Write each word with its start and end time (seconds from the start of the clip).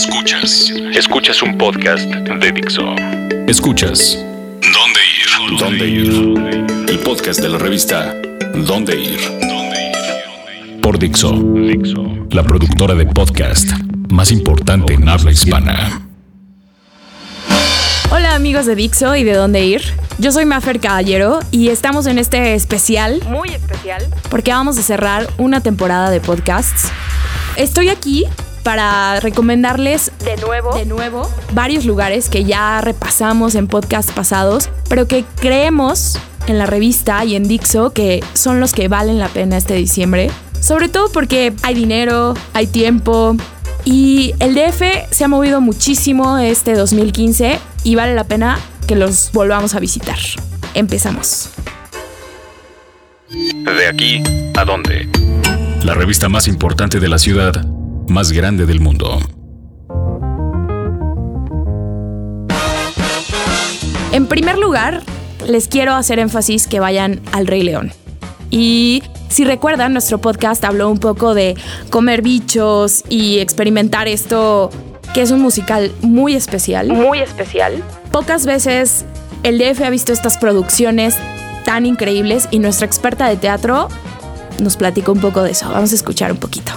Escuchas. 0.00 0.72
Escuchas 0.94 1.42
un 1.42 1.58
podcast 1.58 2.08
de 2.08 2.52
Dixo. 2.52 2.96
Escuchas. 3.46 4.18
¿Dónde 4.62 5.00
ir? 5.20 5.58
¿Dónde 5.58 5.86
ir? 5.86 6.88
El 6.88 6.98
podcast 7.00 7.38
de 7.38 7.50
la 7.50 7.58
revista 7.58 8.14
¿Dónde 8.54 8.98
ir? 8.98 9.20
Por 10.80 10.98
Dixo. 10.98 11.32
Dixo. 11.32 12.02
La 12.30 12.42
productora 12.42 12.94
de 12.94 13.04
podcast 13.04 13.68
más 14.08 14.32
importante 14.32 14.94
en 14.94 15.06
habla 15.06 15.32
hispana. 15.32 16.00
Hola 18.10 18.34
amigos 18.34 18.64
de 18.64 18.76
Dixo 18.76 19.16
y 19.16 19.24
de 19.24 19.34
dónde 19.34 19.66
ir. 19.66 19.82
Yo 20.18 20.32
soy 20.32 20.46
Mafer 20.46 20.80
Caballero 20.80 21.40
y 21.50 21.68
estamos 21.68 22.06
en 22.06 22.18
este 22.18 22.54
especial, 22.54 23.20
muy 23.28 23.50
especial, 23.50 24.06
porque 24.30 24.50
vamos 24.50 24.78
a 24.78 24.82
cerrar 24.82 25.28
una 25.36 25.60
temporada 25.60 26.08
de 26.08 26.20
podcasts. 26.20 26.90
Estoy 27.56 27.90
aquí 27.90 28.24
para 28.62 29.20
recomendarles 29.20 30.12
de 30.24 30.36
nuevo, 30.36 30.74
de 30.74 30.84
nuevo 30.86 31.28
varios 31.52 31.84
lugares 31.84 32.28
que 32.28 32.44
ya 32.44 32.80
repasamos 32.80 33.54
en 33.54 33.66
podcasts 33.66 34.12
pasados, 34.12 34.70
pero 34.88 35.06
que 35.06 35.24
creemos 35.40 36.18
en 36.46 36.58
la 36.58 36.66
revista 36.66 37.24
y 37.24 37.36
en 37.36 37.46
Dixo 37.46 37.90
que 37.90 38.22
son 38.34 38.60
los 38.60 38.72
que 38.72 38.88
valen 38.88 39.18
la 39.18 39.28
pena 39.28 39.56
este 39.56 39.74
diciembre. 39.74 40.30
Sobre 40.60 40.88
todo 40.88 41.10
porque 41.10 41.54
hay 41.62 41.74
dinero, 41.74 42.34
hay 42.52 42.66
tiempo 42.66 43.36
y 43.84 44.34
el 44.40 44.54
DF 44.54 44.82
se 45.10 45.24
ha 45.24 45.28
movido 45.28 45.60
muchísimo 45.60 46.38
este 46.38 46.74
2015 46.74 47.58
y 47.84 47.94
vale 47.94 48.14
la 48.14 48.24
pena 48.24 48.58
que 48.86 48.94
los 48.94 49.30
volvamos 49.32 49.74
a 49.74 49.80
visitar. 49.80 50.18
Empezamos. 50.74 51.50
De 53.30 53.86
aquí 53.88 54.22
a 54.56 54.64
dónde. 54.64 55.08
La 55.84 55.94
revista 55.94 56.28
más 56.28 56.46
importante 56.46 57.00
de 57.00 57.08
la 57.08 57.18
ciudad 57.18 57.64
más 58.10 58.32
grande 58.32 58.66
del 58.66 58.80
mundo. 58.80 59.18
En 64.12 64.26
primer 64.26 64.58
lugar, 64.58 65.02
les 65.46 65.68
quiero 65.68 65.94
hacer 65.94 66.18
énfasis 66.18 66.66
que 66.66 66.80
vayan 66.80 67.20
al 67.32 67.46
Rey 67.46 67.62
León. 67.62 67.92
Y 68.50 69.02
si 69.28 69.44
recuerdan, 69.44 69.92
nuestro 69.92 70.18
podcast 70.18 70.64
habló 70.64 70.90
un 70.90 70.98
poco 70.98 71.34
de 71.34 71.56
comer 71.90 72.22
bichos 72.22 73.04
y 73.08 73.38
experimentar 73.38 74.08
esto, 74.08 74.70
que 75.14 75.22
es 75.22 75.30
un 75.30 75.40
musical 75.40 75.92
muy 76.02 76.34
especial. 76.34 76.88
Muy 76.88 77.20
especial. 77.20 77.82
Pocas 78.10 78.44
veces 78.44 79.04
el 79.44 79.58
DF 79.58 79.82
ha 79.82 79.90
visto 79.90 80.12
estas 80.12 80.36
producciones 80.36 81.16
tan 81.64 81.86
increíbles 81.86 82.48
y 82.50 82.58
nuestra 82.58 82.86
experta 82.86 83.28
de 83.28 83.36
teatro 83.36 83.88
nos 84.60 84.76
platicó 84.76 85.12
un 85.12 85.20
poco 85.20 85.42
de 85.42 85.52
eso. 85.52 85.68
Vamos 85.70 85.92
a 85.92 85.94
escuchar 85.94 86.32
un 86.32 86.38
poquito. 86.38 86.72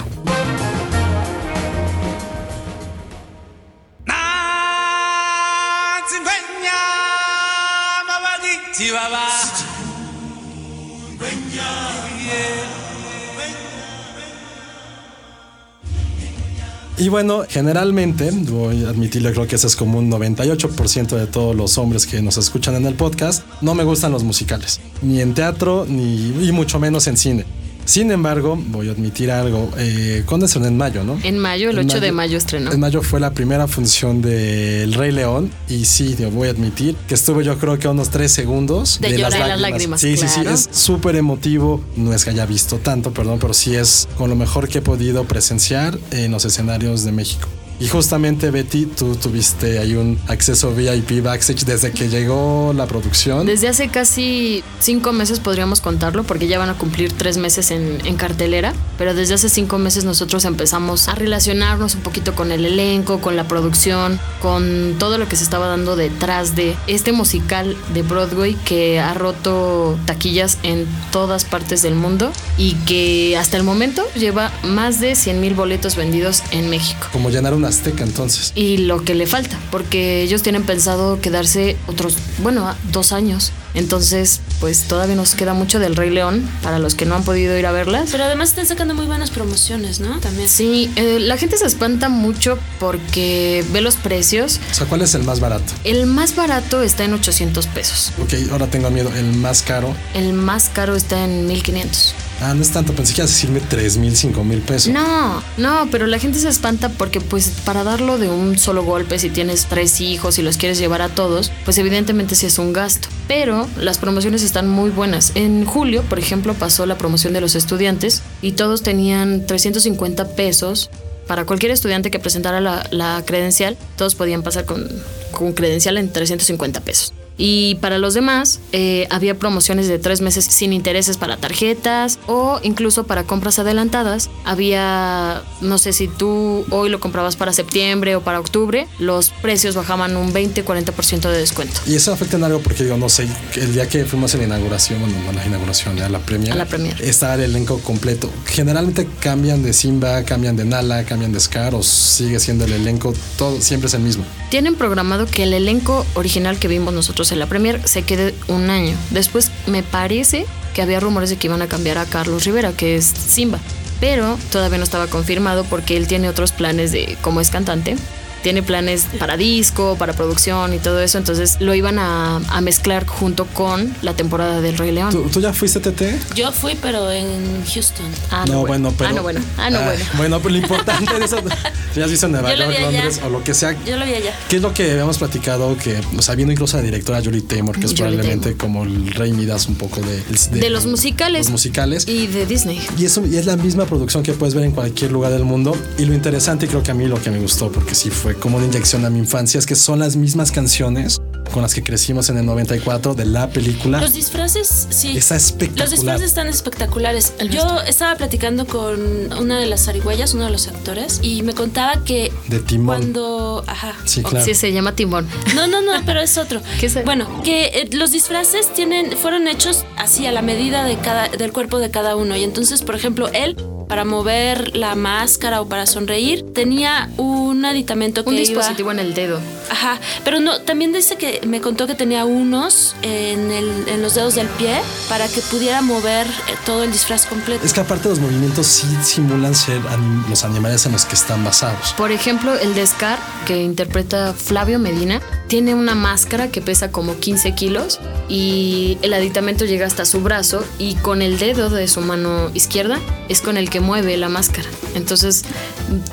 Y 16.96 17.08
bueno, 17.08 17.42
generalmente, 17.48 18.30
voy 18.30 18.84
a 18.84 18.90
admitirle, 18.90 19.32
creo 19.32 19.48
que 19.48 19.56
ese 19.56 19.66
es 19.66 19.74
como 19.74 19.98
un 19.98 20.08
98% 20.10 21.16
de 21.16 21.26
todos 21.26 21.56
los 21.56 21.76
hombres 21.76 22.06
que 22.06 22.22
nos 22.22 22.36
escuchan 22.36 22.76
en 22.76 22.86
el 22.86 22.94
podcast, 22.94 23.44
no 23.62 23.74
me 23.74 23.82
gustan 23.82 24.12
los 24.12 24.22
musicales, 24.22 24.80
ni 25.02 25.20
en 25.20 25.34
teatro, 25.34 25.86
ni 25.88 26.46
y 26.46 26.52
mucho 26.52 26.78
menos 26.78 27.08
en 27.08 27.16
cine. 27.16 27.46
Sin 27.84 28.10
embargo, 28.10 28.56
voy 28.68 28.88
a 28.88 28.92
admitir 28.92 29.30
algo. 29.30 29.70
Eh, 29.76 30.22
¿Cuándo 30.26 30.46
estrenó? 30.46 30.66
En 30.66 30.76
mayo, 30.76 31.04
¿no? 31.04 31.18
En 31.22 31.38
mayo, 31.38 31.70
el 31.70 31.78
8 31.78 32.00
de 32.00 32.12
mayo 32.12 32.38
estrenó. 32.38 32.72
En 32.72 32.80
mayo 32.80 33.02
fue 33.02 33.20
la 33.20 33.32
primera 33.32 33.66
función 33.66 34.22
del 34.22 34.92
Rey 34.94 35.12
León. 35.12 35.50
Y 35.68 35.84
sí, 35.84 36.16
voy 36.32 36.48
a 36.48 36.50
admitir 36.52 36.96
que 37.08 37.14
estuve 37.14 37.44
yo 37.44 37.58
creo 37.58 37.78
que 37.78 37.86
a 37.86 37.90
unos 37.90 38.10
tres 38.10 38.32
segundos 38.32 38.98
de, 39.00 39.18
las, 39.18 39.60
lágrimas. 39.60 40.00
Sí, 40.00 40.16
sí, 40.16 40.26
sí. 40.28 40.40
Es 40.46 40.68
súper 40.72 41.16
emotivo. 41.16 41.82
No 41.96 42.12
es 42.12 42.24
que 42.24 42.30
haya 42.30 42.46
visto 42.46 42.78
tanto, 42.78 43.12
perdón, 43.12 43.38
pero 43.38 43.54
sí 43.54 43.74
es 43.74 44.08
con 44.16 44.30
lo 44.30 44.36
mejor 44.36 44.68
que 44.68 44.78
he 44.78 44.82
podido 44.82 45.24
presenciar 45.24 45.98
en 46.10 46.30
los 46.30 46.44
escenarios 46.44 47.04
de 47.04 47.12
México. 47.12 47.48
Y 47.80 47.88
justamente 47.88 48.50
Betty, 48.50 48.86
tú 48.86 49.16
tuviste 49.16 49.78
ahí 49.78 49.94
un 49.94 50.18
acceso 50.28 50.72
VIP 50.72 51.22
backstage 51.22 51.64
desde 51.64 51.90
que 51.90 52.08
llegó 52.08 52.72
la 52.74 52.86
producción. 52.86 53.46
Desde 53.46 53.68
hace 53.68 53.88
casi 53.88 54.62
cinco 54.80 55.12
meses 55.12 55.40
podríamos 55.40 55.80
contarlo 55.80 56.24
porque 56.24 56.46
ya 56.46 56.58
van 56.58 56.70
a 56.70 56.74
cumplir 56.74 57.12
tres 57.12 57.36
meses 57.36 57.70
en, 57.70 57.98
en, 58.04 58.16
cartelera, 58.16 58.72
pero 58.96 59.14
desde 59.14 59.34
hace 59.34 59.48
cinco 59.48 59.78
meses 59.78 60.04
nosotros 60.04 60.44
empezamos 60.44 61.08
a 61.08 61.14
relacionarnos 61.14 61.96
un 61.96 62.02
poquito 62.02 62.34
con 62.34 62.52
el 62.52 62.64
elenco, 62.64 63.20
con 63.20 63.36
la 63.36 63.48
producción, 63.48 64.20
con 64.40 64.94
todo 64.98 65.18
lo 65.18 65.28
que 65.28 65.36
se 65.36 65.44
estaba 65.44 65.66
dando 65.66 65.96
detrás 65.96 66.54
de 66.54 66.76
este 66.86 67.12
musical 67.12 67.76
de 67.92 68.02
Broadway 68.02 68.54
que 68.64 69.00
ha 69.00 69.14
roto 69.14 69.98
taquillas 70.06 70.58
en 70.62 70.86
todas 71.10 71.44
partes 71.44 71.82
del 71.82 71.94
mundo 71.94 72.30
y 72.56 72.74
que 72.86 73.36
hasta 73.36 73.56
el 73.56 73.64
momento 73.64 74.04
lleva 74.14 74.52
más 74.62 75.00
de 75.00 75.14
100 75.16 75.40
mil 75.40 75.54
boletos 75.54 75.96
vendidos 75.96 76.42
en 76.52 76.70
México. 76.70 77.08
Como 77.12 77.30
llenaron 77.30 77.63
Azteca 77.64 78.04
entonces. 78.04 78.52
Y 78.54 78.78
lo 78.78 79.04
que 79.04 79.14
le 79.14 79.26
falta, 79.26 79.58
porque 79.70 80.22
ellos 80.22 80.42
tienen 80.42 80.64
pensado 80.64 81.20
quedarse 81.20 81.76
otros, 81.86 82.16
bueno, 82.38 82.74
dos 82.92 83.12
años. 83.12 83.52
Entonces, 83.74 84.40
pues 84.60 84.84
todavía 84.84 85.16
nos 85.16 85.34
queda 85.34 85.52
mucho 85.52 85.80
del 85.80 85.96
Rey 85.96 86.10
León 86.10 86.48
para 86.62 86.78
los 86.78 86.94
que 86.94 87.06
no 87.06 87.16
han 87.16 87.24
podido 87.24 87.58
ir 87.58 87.66
a 87.66 87.72
verlas. 87.72 88.08
Pero 88.12 88.24
además 88.24 88.50
están 88.50 88.66
sacando 88.66 88.94
muy 88.94 89.06
buenas 89.06 89.30
promociones, 89.30 89.98
¿no? 89.98 90.20
También. 90.20 90.48
Sí, 90.48 90.90
eh, 90.94 91.18
la 91.18 91.36
gente 91.36 91.56
se 91.56 91.66
espanta 91.66 92.08
mucho 92.08 92.56
porque 92.78 93.64
ve 93.72 93.80
los 93.80 93.96
precios. 93.96 94.60
O 94.70 94.74
sea, 94.74 94.86
¿cuál 94.86 95.02
es 95.02 95.14
el 95.16 95.24
más 95.24 95.40
barato? 95.40 95.72
El 95.82 96.06
más 96.06 96.36
barato 96.36 96.82
está 96.82 97.04
en 97.04 97.14
800 97.14 97.66
pesos. 97.66 98.12
Ok, 98.22 98.34
ahora 98.52 98.68
tengo 98.68 98.90
miedo. 98.90 99.10
¿El 99.14 99.32
más 99.34 99.62
caro? 99.62 99.94
El 100.14 100.32
más 100.34 100.68
caro 100.68 100.94
está 100.94 101.24
en 101.24 101.46
1500. 101.48 102.14
Ah, 102.40 102.52
no 102.54 102.62
es 102.62 102.70
tanto, 102.70 102.92
pensé 102.92 103.14
que 103.14 103.20
ibas 103.20 103.30
a 103.30 103.34
decirme 103.34 103.60
3 103.60 103.96
mil, 103.96 104.16
5 104.16 104.44
mil 104.44 104.60
pesos. 104.60 104.92
No, 104.92 105.42
no, 105.56 105.88
pero 105.90 106.06
la 106.06 106.18
gente 106.18 106.38
se 106.38 106.48
espanta 106.48 106.88
porque 106.88 107.20
pues 107.20 107.52
para 107.64 107.84
darlo 107.84 108.18
de 108.18 108.28
un 108.28 108.58
solo 108.58 108.84
golpe, 108.84 109.18
si 109.18 109.30
tienes 109.30 109.66
tres 109.66 110.00
hijos 110.00 110.38
y 110.38 110.42
los 110.42 110.56
quieres 110.56 110.78
llevar 110.78 111.02
a 111.02 111.08
todos, 111.08 111.52
pues 111.64 111.78
evidentemente 111.78 112.34
sí 112.34 112.46
es 112.46 112.58
un 112.58 112.72
gasto. 112.72 113.08
Pero 113.28 113.68
las 113.78 113.98
promociones 113.98 114.42
están 114.42 114.68
muy 114.68 114.90
buenas. 114.90 115.32
En 115.34 115.64
julio, 115.64 116.02
por 116.02 116.18
ejemplo, 116.18 116.54
pasó 116.54 116.86
la 116.86 116.98
promoción 116.98 117.32
de 117.32 117.40
los 117.40 117.54
estudiantes 117.54 118.22
y 118.42 118.52
todos 118.52 118.82
tenían 118.82 119.46
350 119.46 120.34
pesos 120.34 120.90
para 121.26 121.46
cualquier 121.46 121.72
estudiante 121.72 122.10
que 122.10 122.18
presentara 122.18 122.60
la, 122.60 122.86
la 122.90 123.22
credencial, 123.24 123.78
todos 123.96 124.14
podían 124.14 124.42
pasar 124.42 124.66
con, 124.66 124.86
con 125.30 125.52
credencial 125.52 125.96
en 125.96 126.12
350 126.12 126.80
pesos. 126.82 127.14
Y 127.36 127.76
para 127.76 127.98
los 127.98 128.14
demás, 128.14 128.60
eh, 128.72 129.06
había 129.10 129.38
promociones 129.38 129.88
de 129.88 129.98
tres 129.98 130.20
meses 130.20 130.44
sin 130.44 130.72
intereses 130.72 131.16
para 131.16 131.36
tarjetas 131.36 132.18
o 132.26 132.60
incluso 132.62 133.04
para 133.04 133.24
compras 133.24 133.58
adelantadas. 133.58 134.30
Había, 134.44 135.42
no 135.60 135.78
sé 135.78 135.92
si 135.92 136.08
tú 136.08 136.64
hoy 136.70 136.88
lo 136.88 137.00
comprabas 137.00 137.36
para 137.36 137.52
septiembre 137.52 138.16
o 138.16 138.20
para 138.20 138.38
octubre, 138.38 138.86
los 138.98 139.30
precios 139.30 139.74
bajaban 139.74 140.16
un 140.16 140.32
20-40% 140.32 141.30
de 141.30 141.38
descuento. 141.38 141.80
Y 141.86 141.94
eso 141.94 142.12
afecta 142.12 142.36
en 142.36 142.44
algo 142.44 142.60
porque 142.60 142.86
yo 142.86 142.96
no 142.96 143.08
sé, 143.08 143.28
el 143.56 143.72
día 143.72 143.88
que 143.88 144.04
fuimos 144.04 144.34
a 144.34 144.38
la 144.38 144.44
inauguración, 144.44 145.00
bueno, 145.00 145.16
no 145.24 145.30
a 145.30 145.32
la 145.32 145.46
inauguración, 145.46 146.00
a 146.00 146.08
la 146.08 146.20
premier, 146.20 146.52
a 146.52 146.56
la 146.56 146.66
premier. 146.66 147.00
estaba 147.02 147.34
el 147.34 147.42
elenco 147.42 147.78
completo. 147.80 148.30
Generalmente 148.46 149.08
cambian 149.20 149.62
de 149.62 149.72
Simba, 149.72 150.22
cambian 150.24 150.56
de 150.56 150.64
Nala, 150.64 151.04
cambian 151.04 151.32
de 151.32 151.40
Scar 151.40 151.74
o 151.74 151.82
sigue 151.82 152.38
siendo 152.38 152.64
el 152.64 152.72
elenco, 152.72 153.12
todo 153.36 153.60
siempre 153.60 153.88
es 153.88 153.94
el 153.94 154.02
mismo. 154.02 154.24
Tienen 154.50 154.76
programado 154.76 155.26
que 155.26 155.42
el 155.42 155.52
elenco 155.52 156.06
original 156.14 156.58
que 156.58 156.68
vimos 156.68 156.94
nosotros 156.94 157.23
en 157.32 157.38
la 157.38 157.46
Premier 157.46 157.80
se 157.86 158.02
quede 158.02 158.34
un 158.48 158.70
año. 158.70 158.96
Después 159.10 159.50
me 159.66 159.82
parece 159.82 160.46
que 160.74 160.82
había 160.82 161.00
rumores 161.00 161.30
de 161.30 161.36
que 161.36 161.46
iban 161.46 161.62
a 161.62 161.68
cambiar 161.68 161.98
a 161.98 162.04
Carlos 162.04 162.44
Rivera, 162.44 162.72
que 162.72 162.96
es 162.96 163.04
Simba, 163.04 163.58
pero 164.00 164.38
todavía 164.50 164.78
no 164.78 164.84
estaba 164.84 165.06
confirmado 165.06 165.64
porque 165.64 165.96
él 165.96 166.06
tiene 166.06 166.28
otros 166.28 166.52
planes 166.52 166.92
de 166.92 167.16
como 167.22 167.40
es 167.40 167.50
cantante 167.50 167.96
tiene 168.44 168.62
planes 168.62 169.06
para 169.18 169.38
disco, 169.38 169.96
para 169.98 170.12
producción 170.12 170.74
y 170.74 170.78
todo 170.78 171.00
eso, 171.00 171.16
entonces 171.16 171.56
lo 171.60 171.74
iban 171.74 171.98
a, 171.98 172.42
mezclar 172.60 173.06
junto 173.06 173.46
con 173.46 173.94
la 174.02 174.14
temporada 174.14 174.60
del 174.60 174.76
Rey 174.78 174.92
León. 174.92 175.30
¿Tú, 175.32 175.40
ya 175.40 175.52
fuiste 175.52 175.80
TT? 175.80 176.34
Yo 176.34 176.52
fui, 176.52 176.76
pero 176.80 177.10
en 177.10 177.64
Houston. 177.72 178.06
Ah, 178.30 178.44
no, 178.46 178.66
bueno. 178.66 178.92
pero... 178.96 179.10
Ah, 179.10 179.12
no, 179.12 179.22
bueno. 179.22 179.40
Ah, 179.56 179.70
no, 179.70 179.78
ah, 179.78 179.84
bueno. 179.84 180.04
Bueno, 180.16 180.40
pero 180.40 180.50
lo 180.50 180.58
importante 180.58 181.18
de 181.18 181.24
eso, 181.24 181.36
ya 181.96 182.04
has 182.04 182.10
visto 182.10 182.26
en 182.26 182.32
Nueva 182.32 182.54
York, 182.54 182.78
Londres 182.80 183.20
o 183.24 183.30
lo 183.30 183.42
que 183.42 183.54
sea. 183.54 183.72
Yo 183.84 183.96
lo 183.96 184.04
vi 184.04 184.14
allá. 184.14 184.34
¿Qué 184.48 184.56
es 184.56 184.62
lo 184.62 184.74
que 184.74 184.90
habíamos 184.90 185.18
platicado? 185.18 185.76
Que, 185.78 186.00
o 186.16 186.22
sea, 186.22 186.34
viendo 186.34 186.52
incluso 186.52 186.76
a 186.76 186.80
la 186.80 186.84
directora 186.84 187.22
Julie 187.24 187.42
Taymor, 187.42 187.78
que 187.78 187.86
es 187.86 187.94
probablemente 187.94 188.56
como 188.56 188.84
el 188.84 189.10
rey 189.12 189.32
Midas 189.32 189.68
un 189.68 189.76
poco 189.76 190.00
de, 190.00 190.22
de, 190.60 190.70
los 190.70 190.84
musicales. 190.84 191.46
Los 191.46 191.52
musicales. 191.52 192.06
Y 192.06 192.26
de 192.26 192.44
Disney. 192.44 192.80
Y, 192.98 193.06
eso, 193.06 193.24
y 193.26 193.36
es 193.36 193.46
la 193.46 193.56
misma 193.56 193.86
producción 193.86 194.22
que 194.22 194.32
puedes 194.32 194.54
ver 194.54 194.64
en 194.64 194.72
cualquier 194.72 195.12
lugar 195.12 195.32
del 195.32 195.44
mundo. 195.44 195.76
Y 195.98 196.04
lo 196.04 196.14
interesante, 196.14 196.66
y 196.66 196.68
creo 196.68 196.82
que 196.82 196.90
a 196.90 196.94
mí 196.94 197.06
lo 197.06 197.20
que 197.20 197.30
me 197.30 197.38
gustó, 197.38 197.70
porque 197.72 197.94
sí 197.94 198.10
fue 198.10 198.33
como 198.36 198.56
una 198.56 198.66
inyección 198.66 199.04
a 199.04 199.10
mi 199.10 199.18
infancia, 199.18 199.58
es 199.58 199.66
que 199.66 199.74
son 199.74 199.98
las 199.98 200.16
mismas 200.16 200.52
canciones 200.52 201.20
con 201.52 201.62
las 201.62 201.74
que 201.74 201.82
crecimos 201.82 202.28
en 202.30 202.38
el 202.38 202.46
94 202.46 203.14
de 203.14 203.26
la 203.26 203.48
película. 203.48 204.00
Los 204.00 204.14
disfraces, 204.14 204.88
sí. 204.90 205.16
Está 205.16 205.36
espectacular. 205.36 205.84
Los 205.84 205.90
disfraces 205.90 206.26
están 206.26 206.48
espectaculares. 206.48 207.32
Yo 207.50 207.80
estaba 207.82 208.16
platicando 208.16 208.66
con 208.66 209.32
una 209.32 209.60
de 209.60 209.66
las 209.66 209.84
zarigüeyas, 209.84 210.34
uno 210.34 210.46
de 210.46 210.50
los 210.50 210.66
actores, 210.66 211.20
y 211.22 211.42
me 211.42 211.54
contaba 211.54 212.02
que 212.04 212.32
de 212.48 212.58
Timón. 212.58 212.96
cuando, 212.96 213.64
ajá, 213.66 213.94
Sí, 214.04 214.22
claro. 214.22 214.44
Sí, 214.44 214.54
se 214.54 214.72
llama 214.72 214.96
Timón. 214.96 215.28
No, 215.54 215.66
no, 215.66 215.80
no, 215.80 215.92
pero 216.04 216.20
es 216.20 216.38
otro. 216.38 216.60
¿Qué 216.80 216.86
es? 216.86 217.04
Bueno, 217.04 217.42
que 217.42 217.66
eh, 217.66 217.88
los 217.92 218.10
disfraces 218.10 218.72
tienen, 218.74 219.16
fueron 219.16 219.46
hechos 219.46 219.84
así 219.96 220.26
a 220.26 220.32
la 220.32 220.42
medida 220.42 220.84
de 220.84 220.96
cada, 220.96 221.28
del 221.28 221.52
cuerpo 221.52 221.78
de 221.78 221.90
cada 221.90 222.16
uno. 222.16 222.36
Y 222.36 222.42
entonces, 222.42 222.82
por 222.82 222.96
ejemplo, 222.96 223.28
él, 223.28 223.56
para 223.88 224.04
mover 224.04 224.76
la 224.76 224.94
máscara 224.94 225.60
o 225.60 225.68
para 225.68 225.86
sonreír, 225.86 226.44
tenía 226.54 227.10
un 227.16 227.64
aditamento 227.64 228.24
que 228.24 228.30
Un 228.30 228.36
iba- 228.36 228.42
dispositivo 228.46 228.90
en 228.92 228.98
el 228.98 229.14
dedo. 229.14 229.40
Ajá, 229.70 229.98
pero 230.24 230.40
no, 230.40 230.60
también 230.60 230.92
dice 230.92 231.16
que 231.16 231.40
me 231.46 231.60
contó 231.60 231.86
que 231.86 231.94
tenía 231.94 232.24
unos 232.24 232.94
en, 233.02 233.50
el- 233.50 233.88
en 233.88 234.02
los 234.02 234.14
dedos 234.14 234.34
del 234.34 234.46
pie 234.48 234.80
para 235.08 235.26
que 235.28 235.40
pudiera 235.40 235.80
mover 235.82 236.26
eh, 236.26 236.30
todo 236.66 236.82
el 236.82 236.92
disfraz 236.92 237.26
completo. 237.26 237.64
Es 237.64 237.72
que 237.72 237.80
aparte 237.80 238.08
los 238.08 238.18
movimientos 238.18 238.66
sí 238.66 238.86
simulan 239.02 239.54
ser 239.54 239.80
anim- 239.82 240.26
los 240.28 240.44
animales 240.44 240.84
en 240.86 240.92
los 240.92 241.04
que 241.06 241.14
están 241.14 241.44
basados. 241.44 241.92
Por 241.94 242.12
ejemplo, 242.12 242.54
el 242.58 242.74
de 242.74 242.86
Scar, 242.86 243.18
que 243.46 243.62
interpreta 243.62 244.34
Flavio 244.34 244.78
Medina, 244.78 245.20
tiene 245.48 245.74
una 245.74 245.94
máscara 245.94 246.48
que 246.48 246.60
pesa 246.60 246.90
como 246.90 247.18
15 247.18 247.54
kilos 247.54 248.00
y 248.28 248.98
el 249.02 249.12
aditamento 249.12 249.64
llega 249.64 249.86
hasta 249.86 250.04
su 250.04 250.20
brazo 250.20 250.64
y 250.78 250.94
con 250.96 251.22
el 251.22 251.38
dedo 251.38 251.68
de 251.70 251.86
su 251.88 252.00
mano 252.00 252.50
izquierda 252.54 252.98
es 253.28 253.40
con 253.40 253.56
el 253.56 253.70
que 253.70 253.73
mueve 253.80 254.16
la 254.16 254.28
máscara. 254.28 254.68
Entonces, 254.94 255.44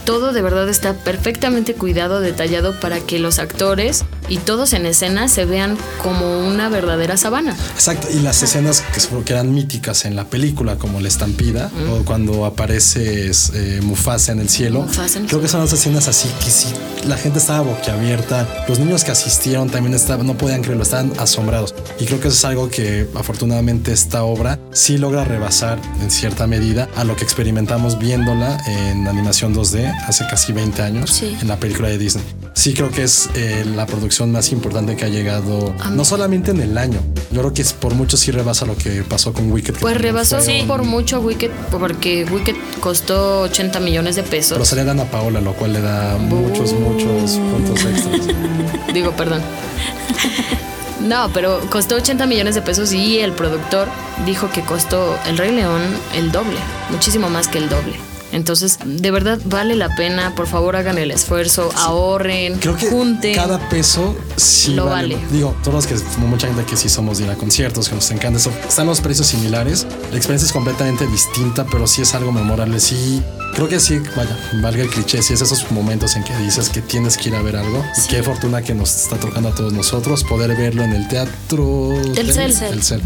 todo 0.05 0.33
de 0.33 0.41
verdad 0.41 0.69
está 0.69 0.93
perfectamente 0.93 1.73
cuidado, 1.75 2.19
detallado 2.19 2.79
para 2.79 2.99
que 2.99 3.19
los 3.19 3.39
actores 3.39 4.03
y 4.29 4.37
todos 4.37 4.73
en 4.73 4.85
escena 4.85 5.27
se 5.27 5.45
vean 5.45 5.77
como 6.01 6.47
una 6.47 6.69
verdadera 6.69 7.17
sabana. 7.17 7.55
Exacto, 7.73 8.07
y 8.13 8.19
las 8.19 8.41
escenas 8.43 8.81
que, 8.81 9.23
que 9.23 9.33
eran 9.33 9.53
míticas 9.53 10.05
en 10.05 10.15
la 10.15 10.25
película, 10.25 10.77
como 10.77 10.99
la 10.99 11.07
estampida, 11.07 11.69
o 11.91 12.03
cuando 12.05 12.45
aparece 12.45 13.31
eh, 13.53 13.79
Mufasa 13.83 14.31
en 14.31 14.39
el 14.39 14.49
cielo, 14.49 14.81
Mufasa 14.81 15.17
en 15.17 15.25
el 15.25 15.29
creo 15.29 15.41
que 15.41 15.47
son 15.47 15.61
las 15.61 15.73
escenas 15.73 16.07
así 16.07 16.29
que 16.43 16.49
sí, 16.49 16.67
la 17.05 17.17
gente 17.17 17.39
estaba 17.39 17.61
boquiabierta, 17.61 18.65
los 18.67 18.79
niños 18.79 19.03
que 19.03 19.11
asistieron 19.11 19.69
también 19.69 19.93
estaban, 19.95 20.25
no 20.25 20.37
podían 20.37 20.61
creerlo, 20.61 20.83
estaban 20.83 21.11
asombrados. 21.19 21.75
Y 21.99 22.05
creo 22.05 22.19
que 22.19 22.27
eso 22.27 22.37
es 22.37 22.45
algo 22.45 22.69
que 22.69 23.07
afortunadamente 23.15 23.91
esta 23.91 24.23
obra 24.23 24.59
sí 24.71 24.97
logra 24.97 25.23
rebasar 25.23 25.79
en 26.01 26.09
cierta 26.09 26.47
medida 26.47 26.89
a 26.95 27.03
lo 27.03 27.15
que 27.15 27.23
experimentamos 27.23 27.50
viéndola 27.99 28.57
en 28.67 29.07
animación 29.07 29.53
2D 29.53 29.93
hace 30.07 30.25
casi 30.29 30.53
20 30.53 30.81
años 30.81 31.09
Sí. 31.11 31.35
en 31.41 31.47
la 31.47 31.57
película 31.57 31.89
de 31.89 31.97
Disney. 31.97 32.23
Sí 32.53 32.73
creo 32.73 32.89
que 32.91 33.03
es 33.03 33.29
eh, 33.35 33.65
la 33.75 33.85
producción 33.85 34.31
más 34.31 34.51
importante 34.51 34.95
que 34.95 35.05
ha 35.05 35.09
llegado, 35.09 35.73
no 35.91 36.05
solamente 36.05 36.51
en 36.51 36.61
el 36.61 36.77
año, 36.77 36.99
yo 37.31 37.39
creo 37.41 37.53
que 37.53 37.61
es 37.61 37.73
por 37.73 37.93
mucho 37.95 38.17
sí 38.17 38.31
rebasa 38.31 38.65
lo 38.65 38.75
que 38.77 39.03
pasó 39.03 39.33
con 39.33 39.51
Wicked. 39.51 39.75
Pues 39.79 39.97
rebasó 39.97 40.39
fue 40.39 40.61
un- 40.61 40.67
por 40.67 40.83
mucho 40.83 41.19
Wicked 41.21 41.49
porque 41.71 42.25
Wicked 42.25 42.55
costó 42.79 43.41
80 43.41 43.79
millones 43.79 44.15
de 44.15 44.23
pesos. 44.23 44.53
Pero 44.53 44.65
salía 44.65 44.83
Dana 44.85 45.05
Paola, 45.05 45.39
lo 45.41 45.53
cual 45.53 45.73
le 45.73 45.81
da 45.81 46.17
muchos, 46.17 46.73
muchos 46.73 47.31
puntos 47.31 47.83
extras. 47.85 48.21
Digo, 48.93 49.11
perdón. 49.11 49.41
No, 51.01 51.29
pero 51.33 51.59
costó 51.69 51.95
80 51.95 52.25
millones 52.27 52.55
de 52.55 52.61
pesos 52.61 52.93
y 52.93 53.19
el 53.19 53.33
productor 53.33 53.87
dijo 54.25 54.49
que 54.51 54.61
costó 54.61 55.17
El 55.25 55.37
Rey 55.37 55.51
León 55.51 55.81
el 56.15 56.31
doble, 56.31 56.59
muchísimo 56.91 57.29
más 57.29 57.47
que 57.47 57.57
el 57.57 57.69
doble. 57.69 58.10
Entonces, 58.31 58.79
de 58.85 59.11
verdad 59.11 59.39
vale 59.45 59.75
la 59.75 59.95
pena, 59.95 60.33
por 60.35 60.47
favor 60.47 60.75
hagan 60.75 60.97
el 60.97 61.11
esfuerzo, 61.11 61.69
ahorren, 61.75 62.57
Creo 62.59 62.75
que 62.77 62.89
junten. 62.89 63.35
cada 63.35 63.59
peso 63.69 64.15
sí 64.37 64.73
Lo 64.73 64.85
vale. 64.85 65.17
Digo, 65.31 65.55
todos 65.63 65.73
los 65.73 65.87
que, 65.87 65.95
como 66.15 66.27
mucha 66.27 66.47
gente 66.47 66.63
que 66.65 66.77
sí 66.77 66.87
somos 66.89 67.17
de 67.17 67.25
ir 67.25 67.29
a 67.31 67.35
conciertos, 67.35 67.89
que 67.89 67.95
nos 67.95 68.09
encanta 68.11 68.39
eso, 68.39 68.51
están 68.67 68.87
los 68.87 69.01
precios 69.01 69.27
similares. 69.27 69.85
La 70.11 70.17
experiencia 70.17 70.45
es 70.45 70.51
completamente 70.53 71.05
distinta, 71.07 71.65
pero 71.69 71.87
sí 71.87 72.01
es 72.01 72.15
algo 72.15 72.31
memorable. 72.31 72.79
Sí, 72.79 73.21
creo 73.53 73.67
que 73.67 73.79
sí, 73.79 73.99
vaya, 74.15 74.37
valga 74.61 74.83
el 74.83 74.89
cliché, 74.89 75.21
sí 75.21 75.33
es 75.33 75.41
esos 75.41 75.69
momentos 75.71 76.15
en 76.15 76.23
que 76.23 76.35
dices 76.37 76.69
que 76.69 76.81
tienes 76.81 77.17
que 77.17 77.29
ir 77.29 77.35
a 77.35 77.41
ver 77.41 77.57
algo. 77.57 77.83
Y 77.97 78.07
qué 78.07 78.23
fortuna 78.23 78.61
que 78.61 78.73
nos 78.73 78.95
está 78.95 79.17
tocando 79.17 79.49
a 79.49 79.55
todos 79.55 79.73
nosotros 79.73 80.23
poder 80.23 80.55
verlo 80.55 80.83
en 80.83 80.93
el 80.93 81.07
teatro 81.09 81.93
Telcel. 82.15 82.57
Telcel. 82.57 83.01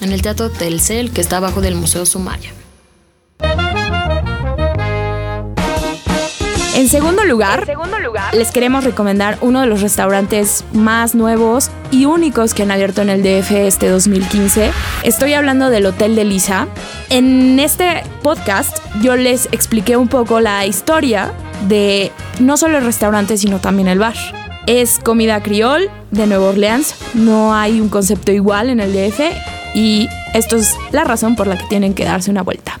En 0.00 0.12
el 0.12 0.22
Teatro 0.22 0.50
Telcel, 0.50 1.10
que 1.10 1.20
está 1.20 1.36
abajo 1.36 1.60
del 1.60 1.74
Museo 1.74 2.06
Sumaya. 2.06 2.50
En 6.76 6.88
segundo 6.88 7.24
lugar, 7.24 7.66
les 8.32 8.50
queremos 8.52 8.84
recomendar 8.84 9.38
uno 9.40 9.60
de 9.60 9.66
los 9.66 9.80
restaurantes 9.80 10.64
más 10.72 11.14
nuevos 11.14 11.70
y 11.90 12.04
únicos 12.04 12.54
que 12.54 12.62
han 12.62 12.70
abierto 12.70 13.02
en 13.02 13.10
el 13.10 13.22
DF 13.22 13.50
este 13.52 13.88
2015. 13.88 14.70
Estoy 15.02 15.34
hablando 15.34 15.68
del 15.68 15.86
Hotel 15.86 16.14
de 16.14 16.24
Lisa. 16.24 16.68
En 17.08 17.58
este 17.58 18.04
podcast 18.22 18.78
yo 19.02 19.16
les 19.16 19.46
expliqué 19.52 19.96
un 19.96 20.08
poco 20.08 20.40
la 20.40 20.64
historia 20.64 21.32
de 21.68 22.12
no 22.38 22.56
solo 22.56 22.78
el 22.78 22.84
restaurante, 22.84 23.36
sino 23.36 23.58
también 23.58 23.88
el 23.88 23.98
bar. 23.98 24.14
Es 24.66 25.00
comida 25.00 25.42
criol 25.42 25.90
de 26.12 26.26
Nueva 26.26 26.50
Orleans, 26.50 26.94
no 27.14 27.54
hay 27.54 27.80
un 27.80 27.88
concepto 27.88 28.30
igual 28.30 28.70
en 28.70 28.78
el 28.78 28.92
DF 28.92 29.20
y 29.74 30.08
esto 30.34 30.56
es 30.56 30.76
la 30.92 31.02
razón 31.02 31.34
por 31.34 31.48
la 31.48 31.58
que 31.58 31.66
tienen 31.66 31.94
que 31.94 32.04
darse 32.04 32.30
una 32.30 32.42
vuelta. 32.42 32.78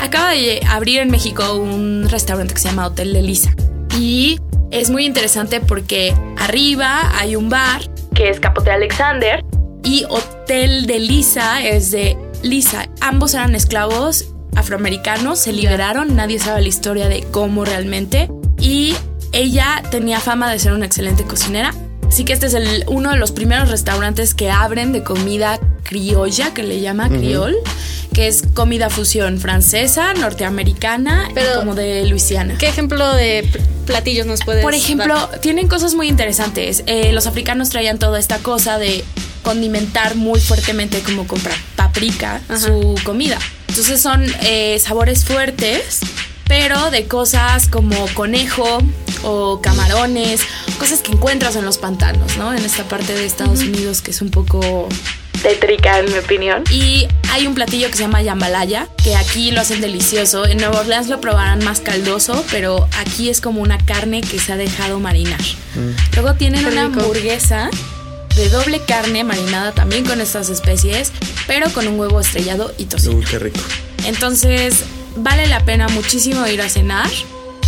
Acaba 0.00 0.30
de 0.30 0.60
abrir 0.68 1.00
en 1.00 1.10
México 1.10 1.54
un 1.54 2.08
restaurante 2.08 2.54
que 2.54 2.60
se 2.60 2.68
llama 2.68 2.86
Hotel 2.86 3.12
de 3.12 3.22
Lisa. 3.22 3.54
Y 3.98 4.38
es 4.70 4.90
muy 4.90 5.04
interesante 5.04 5.60
porque 5.60 6.14
arriba 6.38 7.12
hay 7.18 7.36
un 7.36 7.48
bar 7.48 7.82
que 8.14 8.30
es 8.30 8.40
Capote 8.40 8.70
Alexander 8.70 9.44
y 9.84 10.04
Hotel 10.08 10.86
de 10.86 10.98
Lisa 10.98 11.64
es 11.66 11.90
de 11.90 12.16
Lisa. 12.42 12.88
Ambos 13.00 13.34
eran 13.34 13.54
esclavos 13.54 14.26
afroamericanos, 14.56 15.38
se 15.38 15.52
liberaron, 15.52 16.16
nadie 16.16 16.38
sabe 16.38 16.62
la 16.62 16.68
historia 16.68 17.08
de 17.08 17.22
cómo 17.30 17.64
realmente. 17.64 18.30
Y 18.58 18.94
ella 19.32 19.82
tenía 19.90 20.18
fama 20.20 20.50
de 20.50 20.58
ser 20.58 20.72
una 20.72 20.86
excelente 20.86 21.24
cocinera. 21.24 21.72
Así 22.08 22.24
que 22.24 22.32
este 22.32 22.46
es 22.46 22.54
el- 22.54 22.84
uno 22.88 23.10
de 23.10 23.16
los 23.16 23.30
primeros 23.32 23.70
restaurantes 23.70 24.34
que 24.34 24.50
abren 24.50 24.92
de 24.92 25.04
comida 25.04 25.58
criolla, 25.90 26.54
que 26.54 26.62
le 26.62 26.80
llama 26.80 27.08
criol, 27.08 27.56
que 28.14 28.28
es 28.28 28.42
comida 28.54 28.88
fusión 28.90 29.38
francesa, 29.40 30.14
norteamericana, 30.14 31.28
Pero- 31.34 31.56
como 31.56 31.74
de 31.74 32.06
Luisiana. 32.06 32.56
¿Qué 32.58 32.68
ejemplo 32.68 33.12
de 33.14 33.44
pl- 33.50 33.64
platillos 33.86 34.24
nos 34.26 34.40
puedes 34.44 34.62
Por 34.62 34.72
ejemplo, 34.74 35.14
dar? 35.14 35.40
tienen 35.40 35.66
cosas 35.66 35.94
muy 35.94 36.06
interesantes. 36.08 36.84
Eh, 36.86 37.12
los 37.12 37.26
africanos 37.26 37.70
traían 37.70 37.98
toda 37.98 38.20
esta 38.20 38.38
cosa 38.38 38.78
de 38.78 39.04
condimentar 39.42 40.14
muy 40.14 40.38
fuertemente, 40.38 41.00
como 41.00 41.26
comprar 41.26 41.56
paprika, 41.74 42.40
su 42.56 42.94
comida. 43.04 43.38
Entonces 43.68 44.00
son 44.00 44.24
eh, 44.42 44.78
sabores 44.78 45.24
fuertes, 45.24 45.98
pero 46.46 46.90
de 46.92 47.06
cosas 47.06 47.66
como 47.68 47.96
conejo 48.14 48.78
o 49.24 49.60
camarones, 49.60 50.40
cosas 50.78 51.00
que 51.00 51.12
encuentras 51.12 51.56
en 51.56 51.64
los 51.64 51.78
pantanos, 51.78 52.36
¿no? 52.36 52.52
En 52.54 52.64
esta 52.64 52.84
parte 52.84 53.12
de 53.12 53.24
Estados 53.26 53.60
Unidos 53.60 54.02
que 54.02 54.10
es 54.12 54.20
un 54.22 54.30
poco 54.30 54.88
tétrica 55.42 55.98
en 55.98 56.12
mi 56.12 56.18
opinión. 56.18 56.64
Y 56.70 57.08
hay 57.30 57.46
un 57.46 57.54
platillo 57.54 57.88
que 57.88 57.96
se 57.96 58.02
llama 58.02 58.22
jambalaya, 58.22 58.88
que 59.02 59.16
aquí 59.16 59.50
lo 59.50 59.60
hacen 59.60 59.80
delicioso. 59.80 60.46
En 60.46 60.58
Nueva 60.58 60.80
Orleans 60.80 61.08
lo 61.08 61.20
probarán 61.20 61.64
más 61.64 61.80
caldoso, 61.80 62.44
pero 62.50 62.88
aquí 62.98 63.30
es 63.30 63.40
como 63.40 63.62
una 63.62 63.78
carne 63.78 64.20
que 64.20 64.38
se 64.38 64.52
ha 64.52 64.56
dejado 64.56 65.00
marinar. 65.00 65.40
Luego 66.14 66.34
tienen 66.34 66.66
una 66.66 66.84
hamburguesa 66.84 67.70
de 68.36 68.48
doble 68.48 68.80
carne 68.80 69.24
marinada 69.24 69.72
también 69.72 70.04
con 70.04 70.20
estas 70.20 70.48
especies, 70.48 71.12
pero 71.46 71.70
con 71.72 71.86
un 71.88 71.98
huevo 71.98 72.20
estrellado 72.20 72.72
y 72.78 72.84
tocino. 72.84 73.16
Uy, 73.16 73.24
qué 73.24 73.38
rico. 73.38 73.60
Entonces, 74.06 74.84
vale 75.16 75.46
la 75.46 75.64
pena 75.64 75.88
muchísimo 75.88 76.46
ir 76.46 76.62
a 76.62 76.68
cenar. 76.68 77.10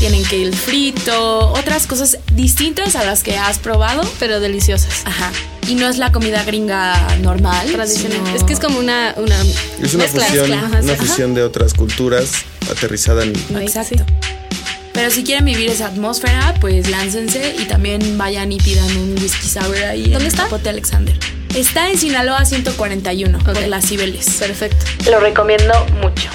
Tienen 0.03 0.25
que 0.25 0.37
ir 0.37 0.53
frito, 0.57 1.51
otras 1.53 1.87
cosas 1.87 2.19
distintas 2.33 2.97
a 2.97 3.05
las 3.05 3.23
que 3.23 3.39
has 3.39 3.61
probado. 3.61 4.03
pero 4.19 4.41
deliciosas. 4.41 5.03
Ajá. 5.05 5.31
Y 5.69 5.77
no 5.77 5.89
es 5.89 5.97
la 5.99 6.11
comida 6.11 6.43
gringa 6.43 6.97
normal. 7.21 7.71
Tradicional. 7.71 8.19
sino- 8.27 8.37
Es 8.37 8.43
que 8.43 8.53
es 8.53 8.59
como 8.59 8.81
una, 8.81 9.15
una 9.17 9.41
Es 9.81 9.95
una 9.95 10.03
mezcla. 10.03 10.25
fusión, 10.25 10.53
Ajá, 10.55 10.81
una 10.83 10.95
fusión 10.97 11.35
de 11.35 11.45
otras 11.45 11.73
culturas 11.75 12.33
aterrizada 12.69 13.23
en 13.23 13.33
Exacto. 13.61 14.05
Pero 14.93 15.13
si 15.13 15.23
quieren 15.23 15.45
vivir 15.45 15.71
esa 15.71 15.87
atmósfera, 15.87 16.53
pues 16.61 16.91
láncense 16.91 17.55
y 17.61 17.67
también 17.67 18.19
vayan 18.19 18.51
y 18.51 18.59
pidan 18.59 18.95
un 18.97 19.13
whisky 19.23 19.47
sour 19.47 19.77
ahí. 19.85 20.03
¿Dónde 20.11 20.19
en 20.19 20.27
está? 20.27 20.43
Capote 20.45 20.69
Alexander. 20.69 21.17
Está 21.55 21.91
en 21.91 21.97
Sinaloa 21.99 22.45
141 22.45 23.39
por 23.39 23.57
Ok. 23.57 23.67
las 23.69 23.87
Cibeles. 23.87 24.27
Perfecto. 24.41 24.85
Lo 25.09 25.21
recomiendo 25.21 25.73
mucho. 26.03 26.29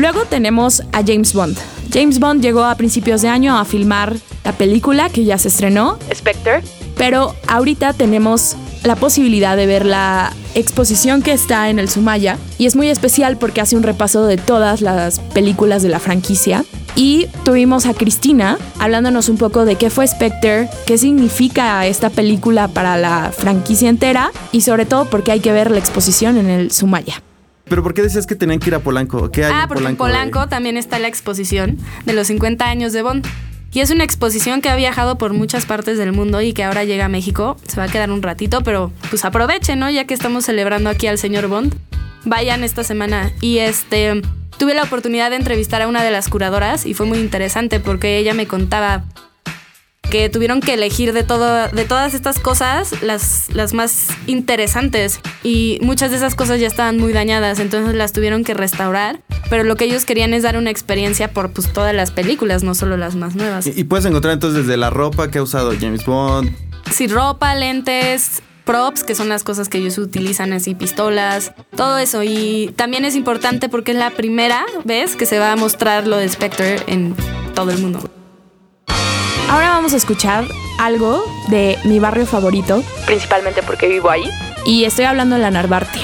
Luego 0.00 0.24
tenemos 0.24 0.82
a 0.92 1.02
James 1.06 1.34
Bond. 1.34 1.58
James 1.92 2.20
Bond 2.20 2.40
llegó 2.40 2.64
a 2.64 2.74
principios 2.74 3.20
de 3.20 3.28
año 3.28 3.58
a 3.58 3.66
filmar 3.66 4.16
la 4.44 4.52
película 4.52 5.10
que 5.10 5.26
ya 5.26 5.36
se 5.36 5.48
estrenó, 5.48 5.98
Spectre. 6.14 6.62
pero 6.96 7.34
ahorita 7.46 7.92
tenemos 7.92 8.56
la 8.82 8.96
posibilidad 8.96 9.58
de 9.58 9.66
ver 9.66 9.84
la 9.84 10.32
exposición 10.54 11.20
que 11.20 11.32
está 11.32 11.68
en 11.68 11.78
el 11.78 11.90
Sumaya 11.90 12.38
y 12.56 12.64
es 12.64 12.76
muy 12.76 12.88
especial 12.88 13.36
porque 13.36 13.60
hace 13.60 13.76
un 13.76 13.82
repaso 13.82 14.24
de 14.24 14.38
todas 14.38 14.80
las 14.80 15.20
películas 15.20 15.82
de 15.82 15.90
la 15.90 15.98
franquicia. 15.98 16.64
Y 16.96 17.26
tuvimos 17.44 17.84
a 17.84 17.92
Cristina 17.92 18.56
hablándonos 18.78 19.28
un 19.28 19.36
poco 19.36 19.66
de 19.66 19.76
qué 19.76 19.90
fue 19.90 20.08
Spectre, 20.08 20.70
qué 20.86 20.96
significa 20.96 21.86
esta 21.86 22.08
película 22.08 22.68
para 22.68 22.96
la 22.96 23.32
franquicia 23.36 23.90
entera 23.90 24.32
y 24.50 24.62
sobre 24.62 24.86
todo 24.86 25.10
por 25.10 25.22
qué 25.24 25.32
hay 25.32 25.40
que 25.40 25.52
ver 25.52 25.70
la 25.70 25.78
exposición 25.78 26.38
en 26.38 26.48
el 26.48 26.72
Sumaya. 26.72 27.22
¿Pero 27.70 27.84
por 27.84 27.94
qué 27.94 28.02
decías 28.02 28.26
que 28.26 28.34
tenían 28.34 28.58
que 28.58 28.68
ir 28.68 28.74
a 28.74 28.80
Polanco? 28.80 29.30
¿Qué 29.30 29.44
hay 29.44 29.52
ah, 29.54 29.62
en 29.62 29.68
porque 29.68 29.86
en 29.86 29.96
Polanco 29.96 30.48
también 30.48 30.76
está 30.76 30.98
la 30.98 31.06
exposición 31.06 31.78
de 32.04 32.12
los 32.12 32.26
50 32.26 32.66
años 32.68 32.92
de 32.92 33.02
Bond. 33.02 33.24
Y 33.72 33.78
es 33.78 33.92
una 33.92 34.02
exposición 34.02 34.60
que 34.60 34.68
ha 34.68 34.74
viajado 34.74 35.18
por 35.18 35.32
muchas 35.34 35.66
partes 35.66 35.96
del 35.96 36.10
mundo 36.10 36.42
y 36.42 36.52
que 36.52 36.64
ahora 36.64 36.82
llega 36.82 37.04
a 37.04 37.08
México. 37.08 37.56
Se 37.68 37.76
va 37.76 37.84
a 37.84 37.88
quedar 37.88 38.10
un 38.10 38.22
ratito, 38.22 38.62
pero 38.62 38.90
pues 39.08 39.24
aprovechen, 39.24 39.78
¿no? 39.78 39.88
Ya 39.88 40.04
que 40.04 40.14
estamos 40.14 40.44
celebrando 40.44 40.90
aquí 40.90 41.06
al 41.06 41.16
señor 41.16 41.46
Bond. 41.46 41.76
Vayan 42.24 42.64
esta 42.64 42.82
semana. 42.82 43.30
Y 43.40 43.58
este 43.58 44.20
tuve 44.58 44.74
la 44.74 44.82
oportunidad 44.82 45.30
de 45.30 45.36
entrevistar 45.36 45.80
a 45.80 45.86
una 45.86 46.02
de 46.02 46.10
las 46.10 46.28
curadoras 46.28 46.86
y 46.86 46.94
fue 46.94 47.06
muy 47.06 47.18
interesante 47.18 47.78
porque 47.78 48.18
ella 48.18 48.34
me 48.34 48.48
contaba 48.48 49.04
que 50.10 50.28
tuvieron 50.28 50.60
que 50.60 50.74
elegir 50.74 51.12
de, 51.12 51.22
todo, 51.22 51.68
de 51.68 51.84
todas 51.84 52.14
estas 52.14 52.38
cosas 52.38 53.00
las, 53.02 53.48
las 53.54 53.72
más 53.72 54.08
interesantes 54.26 55.20
y 55.42 55.78
muchas 55.82 56.10
de 56.10 56.18
esas 56.18 56.34
cosas 56.34 56.60
ya 56.60 56.66
estaban 56.66 56.98
muy 56.98 57.12
dañadas, 57.12 57.60
entonces 57.60 57.94
las 57.94 58.12
tuvieron 58.12 58.44
que 58.44 58.52
restaurar, 58.52 59.20
pero 59.48 59.64
lo 59.64 59.76
que 59.76 59.84
ellos 59.84 60.04
querían 60.04 60.34
es 60.34 60.42
dar 60.42 60.56
una 60.56 60.70
experiencia 60.70 61.32
por 61.32 61.52
pues, 61.52 61.72
todas 61.72 61.94
las 61.94 62.10
películas, 62.10 62.62
no 62.62 62.74
solo 62.74 62.96
las 62.96 63.14
más 63.14 63.36
nuevas. 63.36 63.66
Y, 63.66 63.80
y 63.80 63.84
puedes 63.84 64.04
encontrar 64.04 64.34
entonces 64.34 64.66
desde 64.66 64.76
la 64.76 64.90
ropa 64.90 65.30
que 65.30 65.38
ha 65.38 65.42
usado 65.42 65.72
James 65.80 66.04
Bond. 66.04 66.54
Sí, 66.90 67.06
ropa, 67.06 67.54
lentes, 67.54 68.42
props, 68.64 69.04
que 69.04 69.14
son 69.14 69.28
las 69.28 69.44
cosas 69.44 69.68
que 69.68 69.78
ellos 69.78 69.98
utilizan, 69.98 70.52
así 70.52 70.74
pistolas, 70.74 71.52
todo 71.76 71.98
eso. 71.98 72.22
Y 72.22 72.72
también 72.76 73.04
es 73.04 73.14
importante 73.14 73.68
porque 73.68 73.92
es 73.92 73.98
la 73.98 74.10
primera 74.10 74.64
vez 74.84 75.16
que 75.16 75.26
se 75.26 75.38
va 75.38 75.52
a 75.52 75.56
mostrar 75.56 76.06
lo 76.06 76.16
de 76.16 76.28
Spectre 76.28 76.76
en 76.86 77.14
todo 77.54 77.70
el 77.70 77.78
mundo. 77.78 78.10
Ahora 79.50 79.70
vamos 79.70 79.94
a 79.94 79.96
escuchar 79.96 80.44
algo 80.78 81.24
de 81.48 81.76
mi 81.82 81.98
barrio 81.98 82.24
favorito, 82.24 82.84
principalmente 83.04 83.64
porque 83.64 83.88
vivo 83.88 84.08
ahí, 84.08 84.22
y 84.64 84.84
estoy 84.84 85.06
hablando 85.06 85.34
de 85.34 85.42
la 85.42 85.50
Narvarte. 85.50 85.98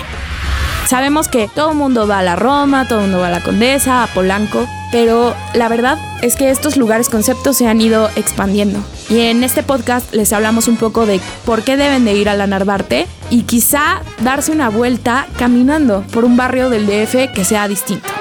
Sabemos 0.89 1.29
que 1.29 1.49
todo 1.55 1.71
el 1.71 1.77
mundo 1.77 2.09
va 2.09 2.19
a 2.19 2.23
la 2.25 2.35
Roma, 2.35 2.89
todo 2.89 2.99
el 2.99 3.05
mundo 3.05 3.21
va 3.21 3.29
a 3.29 3.31
la 3.31 3.45
Condesa, 3.45 4.03
a 4.03 4.09
Polanco, 4.09 4.67
pero 4.91 5.37
la 5.55 5.69
verdad 5.69 5.97
es 6.23 6.35
que 6.35 6.51
estos 6.51 6.77
lugares 6.77 7.09
conceptos 7.09 7.57
se 7.57 7.69
han 7.69 7.81
ido 7.81 8.11
expandiendo. 8.17 8.81
Y 9.09 9.21
en 9.21 9.45
este 9.45 9.63
podcast 9.63 10.13
les 10.13 10.33
hablamos 10.33 10.67
un 10.67 10.77
poco 10.77 11.07
de 11.07 11.21
por 11.45 11.63
qué 11.63 11.77
deben 11.77 12.05
de 12.05 12.15
ir 12.15 12.29
a 12.29 12.35
la 12.35 12.49
Narvarte 12.49 13.07
y 13.31 13.43
quizá 13.43 14.03
darse 14.23 14.51
una 14.51 14.71
vuelta 14.71 15.29
caminando 15.39 16.03
por 16.13 16.25
un 16.25 16.37
barrio 16.37 16.69
del 16.69 16.87
DF 16.87 17.33
que 17.33 17.45
sea 17.45 17.69
distinto. 17.69 18.16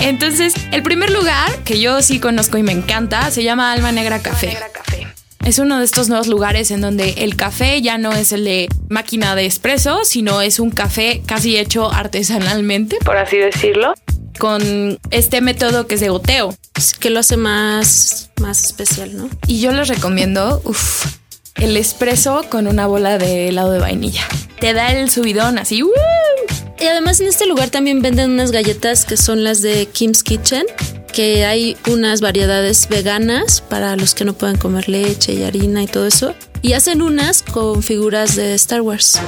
Entonces, 0.00 0.54
el 0.72 0.82
primer 0.82 1.10
lugar 1.10 1.62
que 1.64 1.80
yo 1.80 2.02
sí 2.02 2.20
conozco 2.20 2.58
y 2.58 2.62
me 2.62 2.72
encanta 2.72 3.30
se 3.30 3.42
llama 3.42 3.72
Alma 3.72 3.92
Negra 3.92 4.20
Café. 4.20 4.56
Es 5.44 5.60
uno 5.60 5.78
de 5.78 5.84
estos 5.84 6.08
nuevos 6.08 6.26
lugares 6.26 6.72
en 6.72 6.80
donde 6.80 7.10
el 7.18 7.36
café 7.36 7.80
ya 7.80 7.98
no 7.98 8.12
es 8.12 8.32
el 8.32 8.44
de 8.44 8.68
máquina 8.88 9.36
de 9.36 9.46
espresso, 9.46 10.04
sino 10.04 10.40
es 10.40 10.58
un 10.58 10.70
café 10.70 11.22
casi 11.24 11.56
hecho 11.56 11.92
artesanalmente, 11.92 12.96
por 13.04 13.16
así 13.16 13.36
decirlo, 13.36 13.94
con 14.40 14.98
este 15.12 15.40
método 15.40 15.86
que 15.86 15.94
es 15.94 16.00
de 16.00 16.08
goteo. 16.08 16.52
Que 16.98 17.10
lo 17.10 17.20
hace 17.20 17.36
más, 17.36 18.30
más 18.40 18.64
especial, 18.64 19.16
¿no? 19.16 19.30
Y 19.46 19.60
yo 19.60 19.70
les 19.70 19.86
recomiendo, 19.86 20.60
uff, 20.64 21.06
el 21.54 21.76
espresso 21.76 22.44
con 22.50 22.66
una 22.66 22.86
bola 22.86 23.16
de 23.16 23.48
helado 23.48 23.70
de 23.70 23.78
vainilla. 23.78 24.24
Te 24.58 24.72
da 24.72 24.90
el 24.92 25.10
subidón 25.10 25.58
así, 25.58 25.82
¡uh! 25.82 25.90
Y 26.78 26.86
además 26.86 27.20
en 27.20 27.28
este 27.28 27.46
lugar 27.46 27.70
también 27.70 28.02
venden 28.02 28.32
unas 28.32 28.52
galletas 28.52 29.04
que 29.04 29.16
son 29.16 29.44
las 29.44 29.62
de 29.62 29.86
Kim's 29.86 30.22
Kitchen, 30.22 30.66
que 31.12 31.46
hay 31.46 31.76
unas 31.88 32.20
variedades 32.20 32.88
veganas 32.88 33.62
para 33.62 33.96
los 33.96 34.14
que 34.14 34.24
no 34.24 34.34
pueden 34.34 34.58
comer 34.58 34.88
leche 34.88 35.32
y 35.32 35.42
harina 35.42 35.82
y 35.82 35.86
todo 35.86 36.06
eso. 36.06 36.34
Y 36.60 36.74
hacen 36.74 37.00
unas 37.00 37.42
con 37.42 37.82
figuras 37.82 38.36
de 38.36 38.54
Star 38.54 38.82
Wars. 38.82 39.18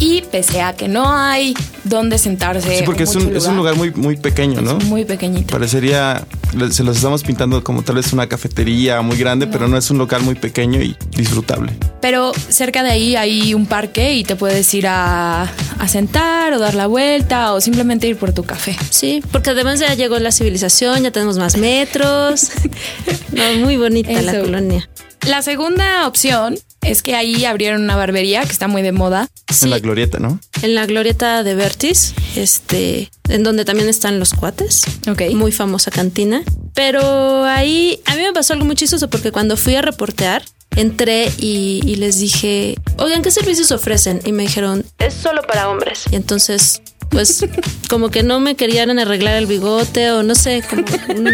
Y 0.00 0.22
pese 0.22 0.62
a 0.62 0.72
que 0.74 0.88
no 0.88 1.12
hay 1.14 1.54
dónde 1.84 2.16
sentarse. 2.16 2.78
Sí, 2.78 2.82
porque 2.84 3.02
es 3.02 3.14
un, 3.14 3.24
lugar, 3.24 3.36
es 3.36 3.46
un, 3.46 3.56
lugar, 3.56 3.76
muy, 3.76 3.90
muy 3.90 4.16
pequeño, 4.16 4.62
¿no? 4.62 4.76
muy 4.78 5.04
pequeñito. 5.04 5.52
Parecería, 5.52 6.24
se 6.70 6.82
los 6.82 6.96
estamos 6.96 7.22
pintando 7.22 7.62
como 7.62 7.82
tal 7.82 7.96
vez 7.96 8.12
una 8.14 8.26
cafetería 8.26 9.02
muy 9.02 9.18
grande, 9.18 9.46
no. 9.46 9.52
pero 9.52 9.68
no 9.68 9.76
es 9.76 9.90
un 9.90 9.98
local 9.98 10.22
muy 10.22 10.34
pequeño 10.34 10.80
y 10.80 10.96
disfrutable. 11.10 11.72
Pero 12.00 12.32
cerca 12.48 12.82
de 12.82 12.90
ahí 12.90 13.14
hay 13.14 13.52
un 13.52 13.66
parque 13.66 14.14
y 14.14 14.24
te 14.24 14.36
puedes 14.36 14.72
ir 14.72 14.86
a, 14.86 15.42
a 15.42 15.88
sentar 15.88 16.54
o 16.54 16.58
dar 16.58 16.74
la 16.74 16.86
vuelta 16.86 17.52
o 17.52 17.60
simplemente 17.60 18.08
ir 18.08 18.16
por 18.16 18.32
tu 18.32 18.42
café. 18.44 18.74
Sí, 18.88 19.22
porque 19.30 19.50
además 19.50 19.80
ya 19.80 19.94
llegó 19.94 20.18
la 20.18 20.32
civilización, 20.32 21.02
ya 21.02 21.10
tenemos 21.10 21.36
más 21.36 21.58
metros. 21.58 22.52
no, 23.32 23.64
muy 23.64 23.76
bonita 23.76 24.12
Eso. 24.12 24.22
la 24.22 24.40
colonia. 24.40 24.88
La 25.26 25.42
segunda 25.42 26.06
opción 26.06 26.58
es 26.82 27.02
que 27.02 27.14
ahí 27.14 27.44
abrieron 27.44 27.82
una 27.82 27.96
barbería 27.96 28.42
que 28.42 28.52
está 28.52 28.68
muy 28.68 28.82
de 28.82 28.92
moda. 28.92 29.28
Sí. 29.48 29.66
En 29.66 29.70
la 29.70 29.78
glorieta, 29.78 30.18
¿no? 30.18 30.40
En 30.62 30.74
la 30.74 30.86
glorieta 30.86 31.42
de 31.42 31.54
Vertis, 31.54 32.14
este, 32.36 33.10
en 33.28 33.42
donde 33.42 33.64
también 33.64 33.88
están 33.88 34.18
los 34.18 34.32
cuates. 34.32 34.82
Ok. 35.08 35.22
Muy 35.34 35.52
famosa 35.52 35.90
cantina. 35.90 36.42
Pero 36.74 37.44
ahí 37.44 38.00
a 38.06 38.16
mí 38.16 38.22
me 38.22 38.32
pasó 38.32 38.54
algo 38.54 38.64
muy 38.64 38.76
chistoso 38.76 39.10
porque 39.10 39.32
cuando 39.32 39.56
fui 39.56 39.74
a 39.74 39.82
reportear, 39.82 40.42
entré 40.76 41.30
y, 41.38 41.80
y, 41.84 41.96
les 41.96 42.18
dije, 42.18 42.76
oigan, 42.96 43.22
¿qué 43.22 43.30
servicios 43.30 43.72
ofrecen? 43.72 44.20
Y 44.24 44.32
me 44.32 44.44
dijeron, 44.44 44.84
es 44.98 45.14
solo 45.14 45.42
para 45.42 45.68
hombres. 45.68 46.04
Y 46.10 46.16
entonces, 46.16 46.80
pues, 47.10 47.44
como 47.90 48.10
que 48.10 48.22
no 48.22 48.40
me 48.40 48.54
querían 48.54 48.98
arreglar 48.98 49.36
el 49.36 49.46
bigote 49.46 50.12
o 50.12 50.22
no 50.22 50.34
sé, 50.34 50.62
como 50.68 50.84
un, 51.08 51.28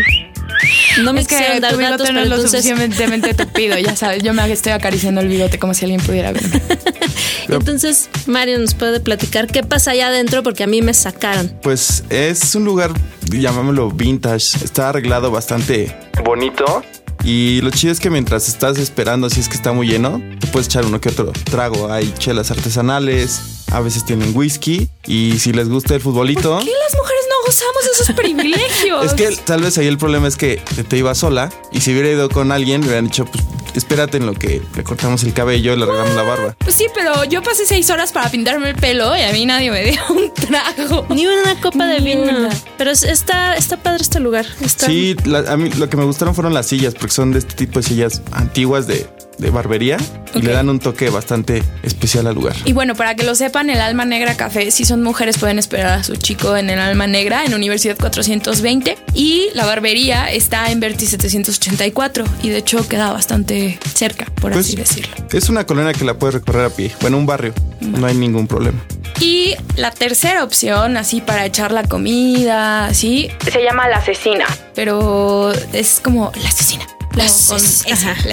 no 1.02 1.12
me 1.12 1.20
es 1.20 1.28
que 1.28 1.60
dar 1.60 1.72
tu 1.72 1.78
bigote 1.78 1.98
datos, 1.98 2.12
no 2.12 2.20
es 2.20 2.28
lo 2.28 2.36
entonces... 2.36 2.64
suficientemente 2.64 3.34
tupido, 3.34 3.78
ya 3.78 3.96
sabes. 3.96 4.22
Yo 4.22 4.32
me 4.32 4.50
estoy 4.50 4.72
acariciando 4.72 5.20
el 5.20 5.28
bigote 5.28 5.58
como 5.58 5.74
si 5.74 5.84
alguien 5.84 6.00
pudiera 6.00 6.32
verme. 6.32 6.62
entonces, 7.48 8.08
Mario 8.26 8.58
nos 8.58 8.74
puede 8.74 9.00
platicar 9.00 9.46
qué 9.46 9.62
pasa 9.62 9.92
allá 9.92 10.08
adentro 10.08 10.42
porque 10.42 10.64
a 10.64 10.66
mí 10.66 10.82
me 10.82 10.94
sacaron. 10.94 11.52
Pues 11.62 12.04
es 12.10 12.54
un 12.54 12.64
lugar, 12.64 12.92
llamámoslo 13.30 13.90
vintage. 13.90 14.64
Está 14.64 14.90
arreglado 14.90 15.30
bastante 15.30 15.94
bonito. 16.24 16.82
Y 17.24 17.60
lo 17.62 17.70
chido 17.70 17.92
es 17.92 17.98
que 17.98 18.08
mientras 18.08 18.48
estás 18.48 18.78
esperando, 18.78 19.28
si 19.30 19.40
es 19.40 19.48
que 19.48 19.56
está 19.56 19.72
muy 19.72 19.88
lleno, 19.88 20.22
te 20.38 20.46
puedes 20.46 20.68
echar 20.68 20.84
uno 20.84 21.00
que 21.00 21.08
otro 21.08 21.32
trago. 21.44 21.92
Hay 21.92 22.12
chelas 22.18 22.52
artesanales, 22.52 23.64
a 23.72 23.80
veces 23.80 24.04
tienen 24.04 24.30
whisky. 24.36 24.88
Y 25.06 25.38
si 25.38 25.52
les 25.52 25.68
gusta 25.68 25.96
el 25.96 26.00
futbolito. 26.00 26.54
¿Por 26.54 26.64
qué 26.64 26.70
las 26.70 26.96
mujeres 26.96 27.25
gozamos 27.46 27.84
de 27.84 27.90
esos 27.92 28.16
privilegios? 28.16 29.06
Es 29.06 29.14
que 29.14 29.36
tal 29.44 29.62
vez 29.62 29.78
ahí 29.78 29.86
el 29.86 29.98
problema 29.98 30.26
es 30.28 30.36
que 30.36 30.56
te 30.88 30.96
ibas 30.98 31.18
sola. 31.18 31.50
Y 31.72 31.80
si 31.80 31.92
hubiera 31.92 32.10
ido 32.10 32.28
con 32.28 32.52
alguien, 32.52 32.80
le 32.80 32.88
hubieran 32.88 33.06
dicho, 33.06 33.24
pues 33.24 33.44
espérate 33.74 34.16
en 34.16 34.26
lo 34.26 34.34
que 34.34 34.62
le 34.74 34.84
cortamos 34.84 35.22
el 35.22 35.32
cabello 35.32 35.74
y 35.74 35.76
le 35.76 35.84
arreglamos 35.84 36.14
la 36.14 36.22
barba. 36.22 36.56
Pues 36.58 36.74
sí, 36.74 36.86
pero 36.94 37.24
yo 37.24 37.42
pasé 37.42 37.66
seis 37.66 37.88
horas 37.90 38.12
para 38.12 38.28
pintarme 38.30 38.70
el 38.70 38.76
pelo 38.76 39.16
y 39.16 39.22
a 39.22 39.32
mí 39.32 39.46
nadie 39.46 39.70
me 39.70 39.84
dio 39.84 40.00
un 40.10 40.32
trago. 40.34 41.06
Ni 41.10 41.26
una 41.26 41.60
copa 41.60 41.86
de 41.86 42.00
vino. 42.00 42.48
Pero 42.76 42.90
está, 42.90 43.54
está 43.54 43.76
padre 43.76 44.02
este 44.02 44.20
lugar. 44.20 44.46
Está... 44.60 44.86
Sí, 44.86 45.16
la, 45.24 45.38
a 45.40 45.56
mí 45.56 45.70
lo 45.70 45.88
que 45.88 45.96
me 45.96 46.04
gustaron 46.04 46.34
fueron 46.34 46.54
las 46.54 46.66
sillas, 46.66 46.94
porque 46.94 47.12
son 47.12 47.32
de 47.32 47.38
este 47.38 47.54
tipo 47.54 47.80
de 47.80 47.86
sillas 47.86 48.22
antiguas 48.32 48.86
de, 48.86 49.06
de 49.38 49.50
barbería 49.50 49.96
y 50.34 50.42
le 50.42 50.52
dan 50.52 50.68
un 50.68 50.78
toque 50.78 51.10
bastante 51.10 51.62
especial 51.82 52.26
al 52.26 52.34
lugar. 52.34 52.54
Y 52.64 52.72
bueno, 52.72 52.94
para 52.94 53.14
que 53.14 53.24
lo 53.24 53.34
sepan, 53.34 53.70
el 53.70 53.80
Alma 53.80 54.04
Negra 54.04 54.36
Café, 54.36 54.70
si 54.70 54.84
son 54.84 55.02
mujeres 55.02 55.38
pueden 55.38 55.58
esperar 55.58 55.98
a 56.00 56.04
su 56.04 56.16
chico 56.16 56.56
en 56.56 56.70
el 56.70 56.78
Alma 56.78 57.06
Negra, 57.06 57.44
en 57.44 57.54
Universidad 57.54 57.96
420. 57.96 58.96
Y 59.14 59.48
la 59.54 59.64
barbería 59.66 60.30
está 60.30 60.70
en 60.70 60.80
Verti 60.80 61.06
784 61.06 62.24
y 62.42 62.48
de 62.50 62.58
hecho 62.58 62.86
queda 62.88 63.12
bastante 63.12 63.78
cerca, 63.94 64.26
por 64.40 64.52
Pues, 64.52 64.66
así 64.66 64.76
decirlo. 64.76 65.14
Es 65.32 65.48
una 65.48 65.64
colonia 65.64 65.92
que 65.92 66.04
la 66.04 66.14
puedes 66.14 66.34
recorrer 66.34 66.66
a 66.66 66.70
pie. 66.70 66.92
Bueno, 67.00 67.18
un 67.18 67.26
barrio. 67.26 67.52
No 67.80 68.06
hay 68.06 68.14
ningún 68.14 68.46
problema. 68.46 68.78
Y 69.20 69.54
la 69.76 69.90
tercera 69.90 70.44
opción, 70.44 70.96
así 70.96 71.20
para 71.20 71.46
echar 71.46 71.72
la 71.72 71.84
comida, 71.84 72.92
¿sí? 72.92 73.30
Se 73.50 73.62
llama 73.62 73.88
la 73.88 73.96
asesina, 73.98 74.44
pero 74.74 75.52
es 75.72 76.00
como 76.02 76.32
la 76.42 76.48
asesina. 76.48 76.86
La 77.16 77.24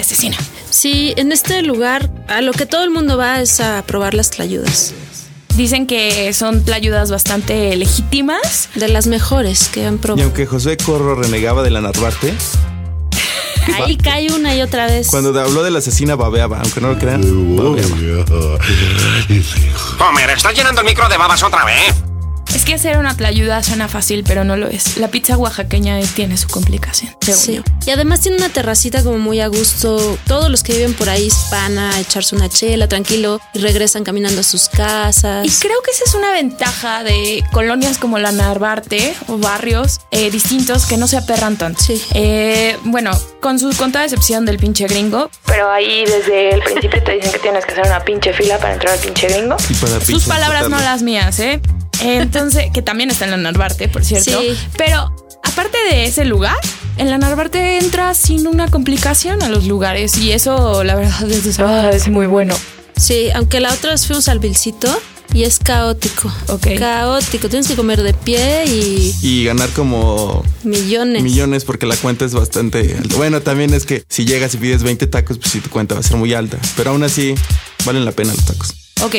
asesina. 0.00 0.36
Sí, 0.70 1.14
en 1.16 1.32
este 1.32 1.62
lugar 1.62 2.10
a 2.28 2.40
lo 2.42 2.52
que 2.52 2.66
todo 2.66 2.84
el 2.84 2.90
mundo 2.90 3.16
va 3.16 3.40
es 3.40 3.60
a 3.60 3.82
probar 3.86 4.14
las 4.14 4.30
tlayudas. 4.30 4.92
Dicen 5.56 5.86
que 5.86 6.32
son 6.34 6.64
tlayudas 6.64 7.10
bastante 7.10 7.74
legítimas. 7.76 8.68
De 8.74 8.88
las 8.88 9.06
mejores 9.06 9.68
que 9.68 9.86
han 9.86 9.94
Y 9.94 9.98
probado. 9.98 10.24
aunque 10.24 10.46
José 10.46 10.76
Corro 10.76 11.14
renegaba 11.14 11.62
de 11.62 11.70
la 11.70 11.80
Narvarte, 11.80 12.34
Ahí 13.74 13.96
cae 14.02 14.30
una 14.32 14.54
y 14.54 14.60
otra 14.62 14.86
vez. 14.86 15.06
cuando 15.08 15.38
habló 15.40 15.62
de 15.62 15.70
la 15.70 15.78
asesina 15.78 16.16
babeaba, 16.16 16.60
aunque 16.60 16.80
no 16.80 16.88
lo 16.92 16.98
crean, 16.98 17.22
babeaba. 17.56 18.58
Homer, 20.08 20.30
¿estás 20.30 20.54
llenando 20.54 20.80
el 20.82 20.86
micro 20.86 21.08
de 21.08 21.16
babas 21.16 21.42
otra 21.42 21.64
vez? 21.64 21.94
Es 22.64 22.68
que 22.68 22.74
hacer 22.76 22.96
una 22.96 23.14
tlayuda 23.14 23.62
suena 23.62 23.88
fácil, 23.88 24.24
pero 24.26 24.42
no 24.42 24.56
lo 24.56 24.68
es. 24.68 24.96
La 24.96 25.08
pizza 25.08 25.36
oaxaqueña 25.36 26.00
tiene 26.14 26.38
su 26.38 26.48
complicación. 26.48 27.14
Sí. 27.20 27.62
Y 27.84 27.90
además 27.90 28.20
tiene 28.22 28.38
una 28.38 28.48
terracita 28.48 29.02
como 29.02 29.18
muy 29.18 29.42
a 29.42 29.48
gusto. 29.48 30.16
Todos 30.26 30.48
los 30.48 30.62
que 30.62 30.72
viven 30.72 30.94
por 30.94 31.10
ahí 31.10 31.28
van 31.50 31.76
a 31.76 32.00
echarse 32.00 32.34
una 32.34 32.48
chela 32.48 32.88
tranquilo 32.88 33.38
y 33.52 33.58
regresan 33.58 34.02
caminando 34.02 34.40
a 34.40 34.44
sus 34.44 34.70
casas. 34.70 35.46
Y 35.46 35.50
creo 35.60 35.82
que 35.82 35.90
esa 35.90 36.04
es 36.06 36.14
una 36.14 36.32
ventaja 36.32 37.04
de 37.04 37.44
colonias 37.52 37.98
como 37.98 38.18
la 38.18 38.32
Narvarte 38.32 39.14
o 39.28 39.36
barrios 39.36 40.00
eh, 40.10 40.30
distintos 40.30 40.86
que 40.86 40.96
no 40.96 41.06
se 41.06 41.18
aperran 41.18 41.58
tanto. 41.58 41.82
Sí. 41.82 42.02
Eh, 42.14 42.78
bueno, 42.84 43.10
con 43.40 43.58
su 43.58 43.76
contada 43.76 44.06
excepción 44.06 44.46
del 44.46 44.56
pinche 44.56 44.86
gringo, 44.86 45.30
pero 45.44 45.70
ahí 45.70 46.06
desde 46.06 46.54
el 46.54 46.62
principio 46.62 47.02
te 47.04 47.12
dicen 47.12 47.30
que 47.30 47.40
tienes 47.40 47.66
que 47.66 47.72
hacer 47.72 47.84
una 47.84 48.02
pinche 48.02 48.32
fila 48.32 48.56
para 48.56 48.72
entrar 48.72 48.94
al 48.94 49.00
pinche 49.00 49.28
gringo. 49.28 49.58
Sus 50.02 50.24
palabras 50.24 50.70
no 50.70 50.78
las 50.78 51.02
mías, 51.02 51.38
¿eh? 51.40 51.60
Entonces, 52.00 52.70
que 52.72 52.82
también 52.82 53.10
está 53.10 53.24
en 53.24 53.32
la 53.32 53.36
Narvarte, 53.36 53.88
por 53.88 54.04
cierto. 54.04 54.40
Sí. 54.40 54.56
Pero 54.76 55.14
aparte 55.42 55.78
de 55.90 56.06
ese 56.06 56.24
lugar, 56.24 56.56
en 56.96 57.10
la 57.10 57.18
Narvarte 57.18 57.78
entra 57.78 58.14
sin 58.14 58.46
una 58.46 58.68
complicación 58.68 59.42
a 59.42 59.48
los 59.48 59.66
lugares 59.66 60.16
y 60.18 60.32
eso, 60.32 60.84
la 60.84 60.94
verdad, 60.94 61.30
es, 61.30 61.46
es 61.46 62.08
muy 62.08 62.26
bueno. 62.26 62.54
Sí, 62.96 63.30
aunque 63.34 63.60
la 63.60 63.72
otra 63.72 63.90
vez 63.92 64.06
fuimos 64.06 64.28
al 64.28 64.38
Vilcito 64.38 64.88
y 65.34 65.42
es 65.42 65.58
caótico. 65.58 66.32
Ok. 66.46 66.68
Caótico. 66.78 67.48
Tienes 67.48 67.66
que 67.66 67.74
comer 67.74 68.02
de 68.02 68.14
pie 68.14 68.64
y. 68.66 69.14
Y 69.20 69.44
ganar 69.44 69.68
como. 69.70 70.44
Millones. 70.62 71.22
Millones 71.22 71.64
porque 71.64 71.86
la 71.86 71.96
cuenta 71.96 72.24
es 72.24 72.34
bastante 72.34 72.96
alta. 72.96 73.16
Bueno, 73.16 73.40
también 73.40 73.74
es 73.74 73.84
que 73.84 74.04
si 74.08 74.24
llegas 74.24 74.54
y 74.54 74.58
pides 74.58 74.84
20 74.84 75.08
tacos, 75.08 75.38
pues 75.38 75.50
sí, 75.50 75.60
tu 75.60 75.70
cuenta 75.70 75.94
va 75.94 76.00
a 76.00 76.04
ser 76.04 76.16
muy 76.16 76.32
alta. 76.34 76.58
Pero 76.76 76.90
aún 76.90 77.02
así, 77.02 77.34
valen 77.84 78.04
la 78.04 78.12
pena 78.12 78.32
los 78.32 78.44
tacos. 78.44 78.74
Ok. 79.02 79.16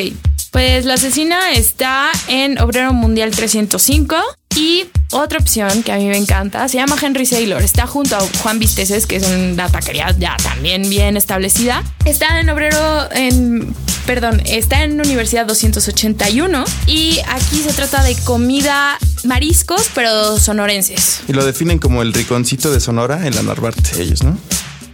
Pues 0.50 0.84
la 0.84 0.94
asesina 0.94 1.52
está 1.52 2.10
en 2.28 2.58
Obrero 2.60 2.92
Mundial 2.92 3.30
305. 3.30 4.16
Y 4.56 4.86
otra 5.12 5.38
opción 5.38 5.82
que 5.82 5.92
a 5.92 5.96
mí 5.96 6.06
me 6.06 6.16
encanta 6.16 6.66
se 6.68 6.78
llama 6.78 6.96
Henry 7.00 7.26
Saylor. 7.26 7.60
Está 7.62 7.86
junto 7.86 8.16
a 8.16 8.20
Juan 8.42 8.58
Visteces, 8.58 9.06
que 9.06 9.16
es 9.16 9.26
una 9.26 9.68
taquería 9.68 10.14
ya 10.18 10.36
también 10.38 10.88
bien 10.88 11.18
establecida. 11.18 11.84
Está 12.06 12.40
en 12.40 12.48
Obrero, 12.48 13.12
en. 13.12 13.74
Perdón, 14.06 14.40
está 14.46 14.84
en 14.84 15.00
Universidad 15.00 15.44
281. 15.46 16.64
Y 16.86 17.20
aquí 17.28 17.58
se 17.58 17.72
trata 17.74 18.02
de 18.02 18.14
comida 18.24 18.98
mariscos, 19.24 19.90
pero 19.94 20.38
sonorenses. 20.38 21.20
Y 21.28 21.32
lo 21.32 21.44
definen 21.44 21.78
como 21.78 22.00
el 22.02 22.14
riconcito 22.14 22.72
de 22.72 22.80
Sonora 22.80 23.26
en 23.26 23.34
la 23.34 23.42
Narvarte, 23.42 24.00
ellos, 24.00 24.22
¿no? 24.22 24.38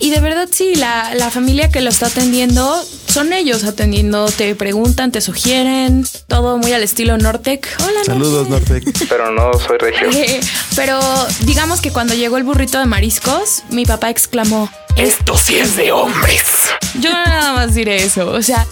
Y 0.02 0.11
de 0.11 0.18
verdad 0.18 0.49
sí, 0.50 0.75
la, 0.75 1.14
la, 1.14 1.30
familia 1.30 1.71
que 1.71 1.80
lo 1.80 1.88
está 1.88 2.06
atendiendo 2.06 2.85
son 3.06 3.32
ellos 3.32 3.62
atendiendo, 3.62 4.26
te 4.26 4.52
preguntan, 4.56 5.12
te 5.12 5.21
sugieren, 5.21 6.04
todo 6.26 6.59
muy 6.59 6.73
al 6.73 6.82
estilo 6.82 7.16
Nortec. 7.18 7.68
Hola, 7.78 8.02
Saludos 8.04 8.49
Nortec. 8.49 8.82
Pero 9.09 9.30
no 9.30 9.52
soy 9.61 9.78
regio. 9.78 10.11
Eh, 10.11 10.40
pero 10.75 10.99
digamos 11.42 11.80
que 11.80 11.92
cuando 11.92 12.14
llegó 12.14 12.37
el 12.37 12.42
burrito 12.42 12.80
de 12.80 12.87
mariscos, 12.87 13.62
mi 13.71 13.87
papá 13.87 14.11
exclamó, 14.11 14.68
esto 14.97 15.38
sí 15.38 15.54
es 15.54 15.76
de 15.76 15.92
hombres. 15.92 16.47
Yo 16.99 17.12
nada 17.12 17.52
más 17.52 17.73
diré 17.73 18.02
eso, 18.02 18.28
o 18.28 18.42
sea, 18.42 18.66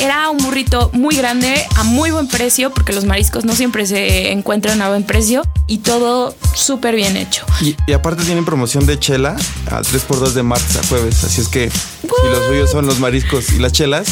era 0.00 0.30
un 0.30 0.38
burrito 0.38 0.90
muy 0.92 1.16
grande, 1.16 1.64
a 1.76 1.84
muy 1.84 2.10
buen 2.10 2.28
precio, 2.28 2.70
porque 2.70 2.92
los 2.92 3.04
mariscos 3.04 3.44
no 3.44 3.54
siempre 3.54 3.86
se 3.86 4.32
encuentran 4.32 4.82
a 4.82 4.88
buen 4.88 5.04
precio 5.04 5.42
y 5.66 5.78
todo 5.78 6.34
súper 6.54 6.94
bien 6.94 7.16
hecho. 7.16 7.44
Y, 7.60 7.76
aparte 7.92 8.24
tienen 8.24 8.44
promoción 8.44 8.86
de 8.86 8.98
chela 8.98 9.36
a 9.70 9.80
3x2 9.80 10.32
de 10.32 10.42
martes 10.42 10.76
a 10.76 10.86
jueves, 10.86 11.22
así 11.24 11.40
es 11.40 11.48
que 11.48 11.70
si 11.70 12.28
los 12.28 12.46
suyos 12.46 12.70
son 12.70 12.86
los 12.86 12.98
mariscos 12.98 13.52
y 13.52 13.58
las 13.58 13.72
chelas, 13.72 14.06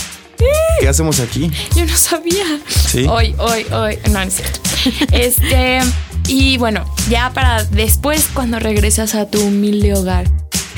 ¿Qué 0.80 0.88
hacemos 0.88 1.20
aquí? 1.20 1.50
Yo 1.76 1.84
no 1.84 1.94
sabía. 1.94 2.58
Sí. 2.66 3.06
Hoy, 3.06 3.34
hoy, 3.36 3.66
hoy. 3.70 3.98
No, 4.06 4.12
no 4.12 4.20
es 4.22 4.34
cierto. 4.34 4.60
este. 5.12 5.80
Y 6.26 6.56
bueno, 6.56 6.86
ya 7.10 7.30
para 7.34 7.64
después, 7.64 8.28
cuando 8.32 8.58
regresas 8.58 9.14
a 9.14 9.28
tu 9.28 9.42
humilde 9.42 9.92
hogar, 9.92 10.26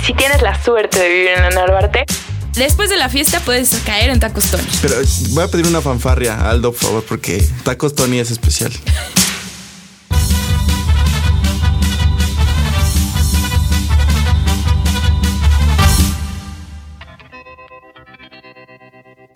si 0.05 0.13
tienes 0.15 0.43
la 0.43 0.61
suerte 0.61 0.99
de 0.99 1.09
vivir 1.09 1.29
en 1.37 1.43
la 1.43 1.51
Narvarte, 1.51 2.05
Después 2.55 2.91
de 2.91 2.97
la 2.99 3.09
fiesta 3.09 3.41
puedes 3.41 3.71
caer 3.85 4.11
en 4.11 4.21
Tacos 4.21 4.45
Tony. 4.51 4.63
Pero 4.83 4.97
voy 5.31 5.45
a 5.45 5.49
pedir 5.49 5.67
una 5.67 5.81
fanfarria 5.81 6.51
Aldo, 6.51 6.73
por 6.73 6.81
favor, 6.81 7.05
porque 7.09 7.43
Tacos 7.65 7.95
Tony 7.95 8.19
es 8.19 8.31
especial. 8.31 8.73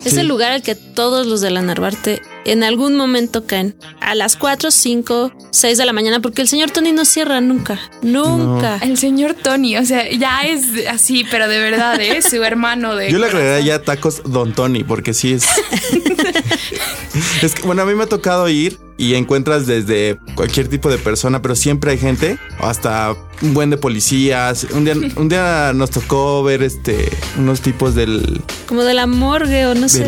Es 0.05 0.15
el 0.15 0.27
lugar 0.27 0.53
al 0.53 0.61
que 0.61 0.75
todos 0.75 1.27
los 1.27 1.41
de 1.41 1.49
la 1.49 1.61
Narvarte 1.61 2.21
en 2.45 2.63
algún 2.63 2.95
momento 2.95 3.45
caen. 3.45 3.75
A 3.99 4.15
las 4.15 4.37
4, 4.37 4.71
5, 4.71 5.33
6 5.57 5.77
de 5.77 5.85
la 5.85 5.93
mañana, 5.93 6.19
porque 6.19 6.41
el 6.41 6.47
señor 6.47 6.71
Tony 6.71 6.91
no 6.91 7.05
cierra 7.05 7.41
nunca. 7.41 7.79
Nunca. 8.01 8.77
El 8.77 8.97
señor 8.97 9.33
Tony, 9.33 9.77
o 9.77 9.85
sea, 9.85 10.09
ya 10.11 10.41
es 10.43 10.87
así, 10.89 11.25
pero 11.29 11.47
de 11.47 11.59
verdad, 11.59 11.99
¿eh? 11.99 12.21
Su 12.21 12.43
hermano 12.43 12.95
de. 12.95 13.11
Yo 13.11 13.19
le 13.19 13.27
agregaría 13.27 13.65
ya 13.65 13.81
tacos 13.81 14.21
Don 14.25 14.53
Tony, 14.53 14.83
porque 14.83 15.13
sí 15.13 15.33
es. 15.33 15.45
es 17.41 17.55
que, 17.55 17.61
bueno, 17.63 17.81
a 17.81 17.85
mí 17.85 17.93
me 17.95 18.03
ha 18.03 18.07
tocado 18.07 18.47
ir 18.49 18.79
y 18.97 19.13
encuentras 19.13 19.67
desde 19.67 20.17
cualquier 20.35 20.67
tipo 20.67 20.89
de 20.89 20.97
persona, 20.97 21.41
pero 21.41 21.55
siempre 21.55 21.91
hay 21.91 21.97
gente, 21.99 22.39
hasta 22.59 23.15
un 23.41 23.53
buen 23.53 23.69
de 23.69 23.77
policías. 23.77 24.65
Un 24.71 24.85
día, 24.85 24.95
un 25.15 25.29
día 25.29 25.71
nos 25.73 25.91
tocó 25.91 26.43
ver 26.43 26.63
este 26.63 27.11
unos 27.37 27.61
tipos 27.61 27.93
del 27.93 28.41
como 28.67 28.83
de 28.83 28.93
la 28.93 29.05
morgue 29.05 29.67
o 29.67 29.75
no 29.75 29.87
sé. 29.87 30.03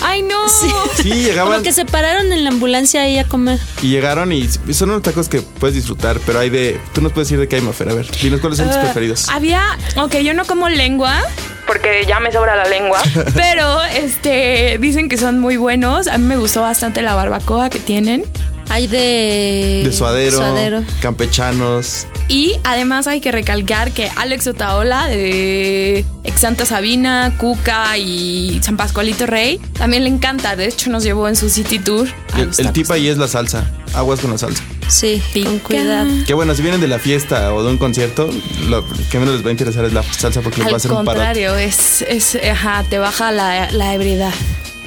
Ay, 0.00 0.22
no. 0.22 0.48
Sí, 0.48 1.10
llegaban. 1.10 1.52
Como 1.52 1.62
que 1.62 1.72
se 1.72 1.84
pararon 1.84 2.32
en 2.32 2.44
la 2.44 2.50
ambulancia 2.50 3.02
ahí 3.02 3.18
a 3.18 3.24
comer. 3.24 3.60
Y 3.82 3.88
llegaron 3.88 4.32
y 4.32 4.41
son 4.48 4.90
unos 4.90 5.02
tacos 5.02 5.28
que 5.28 5.42
puedes 5.42 5.74
disfrutar, 5.74 6.18
pero 6.26 6.38
hay 6.38 6.50
de. 6.50 6.80
Tú 6.92 7.00
nos 7.00 7.12
puedes 7.12 7.28
decir 7.28 7.40
de 7.40 7.48
qué 7.48 7.56
hay, 7.56 7.62
Mafer. 7.62 7.88
A 7.88 7.94
ver, 7.94 8.10
dinos 8.10 8.40
cuáles 8.40 8.58
son 8.58 8.68
tus 8.68 8.76
ah, 8.76 8.82
preferidos. 8.82 9.28
Había. 9.28 9.62
Ok, 9.96 10.16
yo 10.16 10.34
no 10.34 10.44
como 10.44 10.68
lengua 10.68 11.22
porque 11.66 12.04
ya 12.06 12.20
me 12.20 12.32
sobra 12.32 12.56
la 12.56 12.64
lengua. 12.64 13.00
Pero 13.34 13.82
este 13.82 14.78
dicen 14.80 15.08
que 15.08 15.16
son 15.16 15.38
muy 15.38 15.56
buenos. 15.56 16.08
A 16.08 16.18
mí 16.18 16.26
me 16.26 16.36
gustó 16.36 16.60
bastante 16.62 17.02
la 17.02 17.14
barbacoa 17.14 17.70
que 17.70 17.78
tienen. 17.78 18.24
Hay 18.72 18.86
de... 18.86 19.82
De 19.84 19.92
suadero, 19.92 20.82
campechanos. 21.02 22.06
Y 22.28 22.54
además 22.64 23.06
hay 23.06 23.20
que 23.20 23.30
recalcar 23.30 23.92
que 23.92 24.10
Alex 24.16 24.46
Otaola 24.46 25.08
de 25.08 26.06
Ex 26.24 26.40
Santa 26.40 26.64
Sabina, 26.64 27.34
Cuca 27.36 27.98
y 27.98 28.60
San 28.62 28.78
Pascualito 28.78 29.26
Rey 29.26 29.60
también 29.74 30.04
le 30.04 30.08
encanta. 30.08 30.56
De 30.56 30.68
hecho 30.68 30.88
nos 30.88 31.02
llevó 31.02 31.28
en 31.28 31.36
su 31.36 31.50
City 31.50 31.80
Tour. 31.80 32.08
El, 32.34 32.48
el 32.56 32.72
tip 32.72 32.90
ahí 32.90 33.08
es 33.08 33.18
la 33.18 33.28
salsa. 33.28 33.70
Aguas 33.92 34.20
con 34.20 34.30
la 34.30 34.38
salsa. 34.38 34.62
Sí, 34.88 35.22
con 35.44 35.58
cuidado. 35.58 36.08
Que 36.26 36.32
bueno, 36.32 36.54
si 36.54 36.62
vienen 36.62 36.80
de 36.80 36.88
la 36.88 36.98
fiesta 36.98 37.52
o 37.52 37.62
de 37.62 37.68
un 37.68 37.76
concierto, 37.76 38.30
lo 38.68 38.88
que 39.10 39.18
menos 39.18 39.34
les 39.34 39.44
va 39.44 39.48
a 39.48 39.52
interesar 39.52 39.84
es 39.84 39.92
la 39.92 40.02
salsa 40.02 40.40
porque 40.40 40.62
les 40.62 40.68
va 40.68 40.72
a 40.72 40.76
hacer 40.76 40.92
un 40.92 41.04
paro. 41.04 41.20
Al 41.20 41.26
contrario, 41.26 41.56
es, 41.58 42.00
es, 42.08 42.38
ajá, 42.50 42.84
te 42.88 42.96
baja 42.96 43.32
la, 43.32 43.70
la 43.70 43.92
ebriedad. 43.92 44.32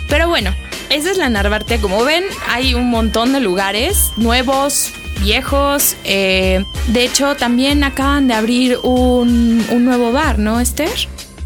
Pero 0.09 0.27
bueno, 0.27 0.55
esa 0.89 1.11
es 1.11 1.17
la 1.17 1.29
Narvarte. 1.29 1.79
Como 1.79 2.03
ven, 2.03 2.23
hay 2.49 2.73
un 2.73 2.89
montón 2.89 3.33
de 3.33 3.39
lugares 3.39 4.11
nuevos, 4.17 4.91
viejos. 5.21 5.95
Eh, 6.03 6.63
de 6.87 7.03
hecho, 7.03 7.35
también 7.35 7.83
acaban 7.83 8.27
de 8.27 8.33
abrir 8.33 8.77
un, 8.83 9.65
un 9.69 9.85
nuevo 9.85 10.11
bar, 10.11 10.39
¿no, 10.39 10.59
Esther? 10.59 10.89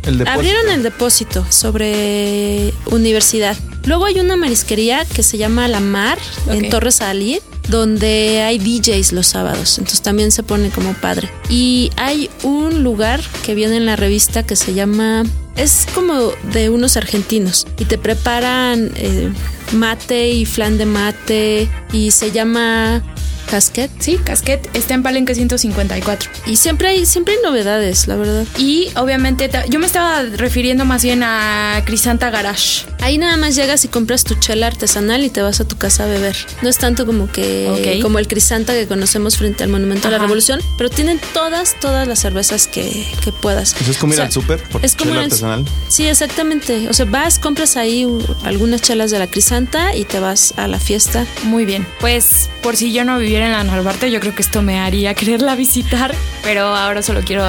El 0.03 0.25
Abrieron 0.27 0.69
el 0.69 0.83
depósito 0.83 1.45
sobre 1.49 2.73
universidad. 2.85 3.57
Luego 3.85 4.05
hay 4.05 4.19
una 4.19 4.37
marisquería 4.37 5.05
que 5.05 5.23
se 5.23 5.37
llama 5.37 5.67
La 5.67 5.79
Mar 5.79 6.17
en 6.47 6.69
Torres 6.69 6.95
Salí 6.95 7.39
donde 7.69 8.41
hay 8.41 8.57
DJs 8.57 9.13
los 9.13 9.27
sábados, 9.27 9.77
entonces 9.77 10.01
también 10.01 10.31
se 10.31 10.43
pone 10.43 10.69
como 10.69 10.93
padre. 10.93 11.29
Y 11.49 11.91
hay 11.95 12.29
un 12.43 12.83
lugar 12.83 13.21
que 13.45 13.55
viene 13.55 13.77
en 13.77 13.85
la 13.85 13.95
revista 13.95 14.43
que 14.43 14.55
se 14.55 14.73
llama 14.73 15.23
es 15.59 15.85
como 15.93 16.31
de 16.53 16.69
unos 16.69 16.95
argentinos 16.95 17.67
y 17.77 17.85
te 17.85 17.97
preparan 17.97 18.91
eh, 18.95 19.29
mate 19.73 20.29
y 20.29 20.45
flan 20.45 20.77
de 20.77 20.85
mate 20.85 21.69
y 21.91 22.11
se 22.11 22.31
llama 22.31 23.03
Casquet. 23.49 23.89
Sí, 23.99 24.17
Casquet 24.23 24.69
está 24.73 24.93
en 24.93 25.03
Palenque 25.03 25.33
154. 25.35 26.29
Y 26.45 26.57
siempre 26.57 26.89
hay, 26.89 27.05
siempre 27.05 27.35
hay 27.35 27.39
novedades, 27.43 28.07
la 28.07 28.15
verdad. 28.15 28.45
Y 28.57 28.89
obviamente 28.95 29.49
yo 29.69 29.79
me 29.79 29.85
estaba 29.85 30.21
refiriendo 30.23 30.85
más 30.85 31.03
bien 31.03 31.23
a 31.23 31.81
Crisanta 31.85 32.29
Garage. 32.29 32.85
Ahí 33.01 33.17
nada 33.17 33.37
más 33.37 33.55
llegas 33.55 33.85
y 33.85 33.87
compras 33.87 34.23
tu 34.23 34.35
chela 34.35 34.67
artesanal 34.67 35.23
y 35.23 35.29
te 35.29 35.41
vas 35.41 35.59
a 35.59 35.67
tu 35.67 35.77
casa 35.77 36.03
a 36.03 36.07
beber. 36.07 36.35
No 36.61 36.69
es 36.69 36.77
tanto 36.77 37.05
como 37.05 37.31
que 37.31 37.99
como 38.01 38.19
el 38.19 38.27
Crisanta 38.27 38.73
que 38.73 38.87
conocemos 38.87 39.37
frente 39.37 39.63
al 39.63 39.69
Monumento 39.69 40.07
a 40.07 40.11
la 40.11 40.19
Revolución, 40.19 40.61
pero 40.77 40.89
tienen 40.89 41.19
todas, 41.33 41.79
todas 41.79 42.07
las 42.07 42.19
cervezas 42.19 42.67
que, 42.67 43.05
que 43.23 43.31
puedas. 43.31 43.75
¿Eso 43.79 43.91
es 43.91 43.97
como 43.97 44.13
ir 44.13 44.21
al 44.21 44.31
súper? 44.31 44.61
Es 44.81 44.95
como 44.95 45.11
chela 45.11 45.23
artesanal. 45.23 45.65
Sí, 45.87 46.05
exactamente. 46.05 46.87
O 46.89 46.93
sea, 46.93 47.05
vas, 47.05 47.39
compras 47.39 47.77
ahí 47.77 48.07
algunas 48.43 48.81
chelas 48.81 49.11
de 49.11 49.19
la 49.19 49.27
Crisanta 49.27 49.95
y 49.95 50.05
te 50.05 50.19
vas 50.19 50.53
a 50.57 50.67
la 50.67 50.79
fiesta. 50.79 51.25
Muy 51.43 51.65
bien. 51.65 51.87
Pues 51.99 52.49
por 52.61 52.75
si 52.77 52.91
yo 52.91 53.05
no 53.05 53.17
viviera 53.17 53.38
viviera 53.39 53.61
en 53.61 53.67
la 53.67 53.73
Narvarte, 53.73 54.11
yo 54.11 54.19
creo 54.19 54.35
que 54.35 54.41
esto 54.41 54.61
me 54.61 54.79
haría 54.79 55.13
quererla 55.13 55.55
visitar, 55.55 56.13
pero 56.43 56.75
ahora 56.75 57.01
solo 57.01 57.21
quiero 57.21 57.41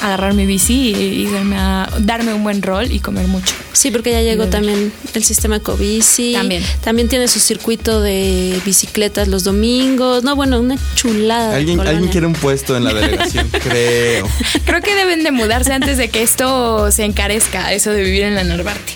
agarrar 0.00 0.32
mi 0.32 0.46
bici 0.46 0.94
y, 0.94 1.26
darme, 1.26 1.56
a, 1.58 1.90
darme 1.98 2.32
un 2.32 2.42
buen 2.42 2.62
rol 2.62 2.90
y 2.90 3.00
comer 3.00 3.26
mucho. 3.26 3.54
Sí, 3.74 3.90
porque 3.90 4.12
ya 4.12 4.22
llegó 4.22 4.46
también 4.46 4.90
el 5.12 5.24
sistema 5.24 5.56
Ecobici. 5.56 6.32
También. 6.32 6.62
También 6.82 7.08
tiene 7.08 7.28
su 7.28 7.38
circuito 7.38 8.00
de 8.00 8.58
bicicletas 8.64 9.28
los 9.28 9.44
domingos. 9.44 10.24
No, 10.24 10.36
bueno, 10.36 10.58
una 10.58 10.76
chulada. 10.94 11.54
Alguien, 11.54 11.80
alguien 11.80 12.08
quiere 12.08 12.26
un 12.26 12.32
puesto 12.32 12.74
en 12.74 12.84
la 12.84 12.94
delegación, 12.94 13.48
creo. 13.62 14.26
Creo 14.64 14.80
que 14.80 14.94
deben 14.94 15.22
de 15.22 15.32
mudarse 15.32 15.74
antes 15.74 15.98
de 15.98 16.08
que 16.08 16.22
esto 16.22 16.90
se 16.90 17.04
encarezca, 17.04 17.74
eso 17.74 17.90
de 17.90 18.02
vivir 18.02 18.22
en 18.22 18.36
la 18.36 18.44
Narvarte. 18.44 18.94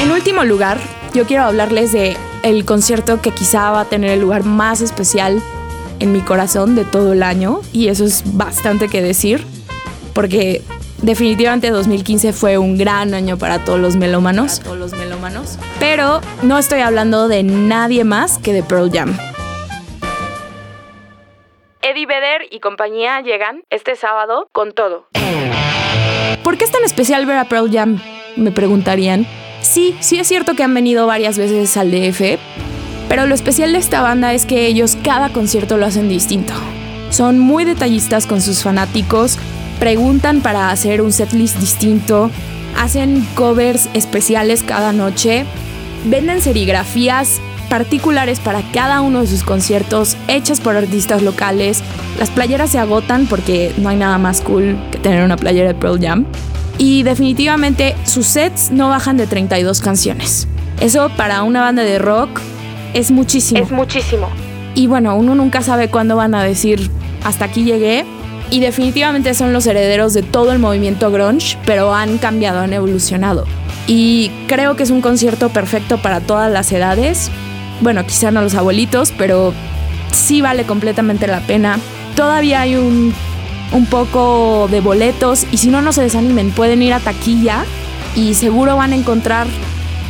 En 0.00 0.12
último 0.12 0.44
lugar, 0.44 0.78
yo 1.12 1.26
quiero 1.26 1.44
hablarles 1.44 1.90
de 1.92 2.16
el 2.44 2.66
concierto 2.66 3.22
que 3.22 3.30
quizá 3.30 3.70
va 3.70 3.80
a 3.80 3.84
tener 3.86 4.10
el 4.10 4.20
lugar 4.20 4.44
más 4.44 4.82
especial 4.82 5.42
en 5.98 6.12
mi 6.12 6.20
corazón 6.20 6.76
de 6.76 6.84
todo 6.84 7.14
el 7.14 7.22
año 7.22 7.62
y 7.72 7.88
eso 7.88 8.04
es 8.04 8.22
bastante 8.36 8.88
que 8.88 9.00
decir 9.00 9.44
porque 10.12 10.62
definitivamente 11.00 11.70
2015 11.70 12.34
fue 12.34 12.58
un 12.58 12.76
gran 12.76 13.14
año 13.14 13.38
para 13.38 13.64
todos 13.64 13.80
los 13.80 13.96
melómanos, 13.96 14.60
todos 14.60 14.76
los 14.76 14.92
melómanos, 14.92 15.58
pero 15.80 16.20
no 16.42 16.58
estoy 16.58 16.80
hablando 16.80 17.28
de 17.28 17.42
nadie 17.42 18.04
más 18.04 18.36
que 18.36 18.52
de 18.52 18.62
Pearl 18.62 18.90
Jam. 18.92 19.16
Eddie 21.80 22.06
Vedder 22.06 22.42
y 22.50 22.60
compañía 22.60 23.22
llegan 23.22 23.62
este 23.70 23.96
sábado 23.96 24.48
con 24.52 24.72
todo. 24.72 25.08
¿Por 26.42 26.58
qué 26.58 26.64
es 26.64 26.70
tan 26.70 26.84
especial 26.84 27.24
ver 27.24 27.38
a 27.38 27.44
Pearl 27.46 27.70
Jam? 27.72 28.02
Me 28.36 28.52
preguntarían. 28.52 29.26
Sí, 29.64 29.96
sí 30.00 30.18
es 30.18 30.28
cierto 30.28 30.54
que 30.54 30.62
han 30.62 30.74
venido 30.74 31.06
varias 31.06 31.38
veces 31.38 31.78
al 31.78 31.90
DF, 31.90 32.38
pero 33.08 33.26
lo 33.26 33.34
especial 33.34 33.72
de 33.72 33.78
esta 33.78 34.02
banda 34.02 34.34
es 34.34 34.44
que 34.44 34.66
ellos 34.66 34.98
cada 35.02 35.30
concierto 35.30 35.78
lo 35.78 35.86
hacen 35.86 36.06
distinto. 36.06 36.52
Son 37.08 37.38
muy 37.38 37.64
detallistas 37.64 38.26
con 38.26 38.42
sus 38.42 38.62
fanáticos, 38.62 39.38
preguntan 39.80 40.42
para 40.42 40.70
hacer 40.70 41.00
un 41.00 41.12
setlist 41.12 41.56
distinto, 41.56 42.30
hacen 42.78 43.26
covers 43.34 43.88
especiales 43.94 44.62
cada 44.62 44.92
noche, 44.92 45.46
venden 46.04 46.42
serigrafías 46.42 47.40
particulares 47.70 48.40
para 48.40 48.60
cada 48.70 49.00
uno 49.00 49.22
de 49.22 49.26
sus 49.26 49.44
conciertos 49.44 50.18
hechas 50.28 50.60
por 50.60 50.76
artistas 50.76 51.22
locales. 51.22 51.82
Las 52.18 52.28
playeras 52.28 52.70
se 52.70 52.78
agotan 52.78 53.26
porque 53.26 53.72
no 53.78 53.88
hay 53.88 53.96
nada 53.96 54.18
más 54.18 54.42
cool 54.42 54.76
que 54.92 54.98
tener 54.98 55.24
una 55.24 55.38
playera 55.38 55.68
de 55.68 55.74
Pearl 55.74 55.98
Jam. 55.98 56.26
Y 56.78 57.02
definitivamente 57.02 57.94
sus 58.04 58.26
sets 58.26 58.70
no 58.70 58.88
bajan 58.88 59.16
de 59.16 59.26
32 59.26 59.80
canciones. 59.80 60.48
Eso 60.80 61.10
para 61.16 61.42
una 61.42 61.60
banda 61.60 61.82
de 61.82 61.98
rock 61.98 62.40
es 62.94 63.10
muchísimo. 63.10 63.60
Es 63.60 63.70
muchísimo. 63.70 64.28
Y 64.74 64.86
bueno, 64.86 65.16
uno 65.16 65.34
nunca 65.34 65.62
sabe 65.62 65.88
cuándo 65.88 66.16
van 66.16 66.34
a 66.34 66.42
decir 66.42 66.90
hasta 67.24 67.46
aquí 67.46 67.64
llegué. 67.64 68.04
Y 68.50 68.60
definitivamente 68.60 69.34
son 69.34 69.52
los 69.52 69.66
herederos 69.66 70.14
de 70.14 70.22
todo 70.22 70.52
el 70.52 70.58
movimiento 70.58 71.10
grunge, 71.10 71.56
pero 71.64 71.94
han 71.94 72.18
cambiado, 72.18 72.60
han 72.60 72.72
evolucionado. 72.72 73.46
Y 73.86 74.30
creo 74.46 74.76
que 74.76 74.82
es 74.82 74.90
un 74.90 75.00
concierto 75.00 75.48
perfecto 75.48 75.98
para 75.98 76.20
todas 76.20 76.52
las 76.52 76.70
edades. 76.70 77.30
Bueno, 77.80 78.04
quizá 78.06 78.30
no 78.30 78.42
los 78.42 78.54
abuelitos, 78.54 79.12
pero 79.16 79.52
sí 80.12 80.42
vale 80.42 80.64
completamente 80.64 81.26
la 81.26 81.40
pena. 81.40 81.78
Todavía 82.14 82.60
hay 82.60 82.76
un 82.76 83.14
un 83.72 83.86
poco 83.86 84.68
de 84.70 84.80
boletos 84.80 85.46
y 85.50 85.58
si 85.58 85.68
no, 85.68 85.82
no 85.82 85.92
se 85.92 86.02
desanimen, 86.02 86.50
pueden 86.50 86.82
ir 86.82 86.92
a 86.92 87.00
taquilla 87.00 87.64
y 88.14 88.34
seguro 88.34 88.76
van 88.76 88.92
a 88.92 88.96
encontrar 88.96 89.46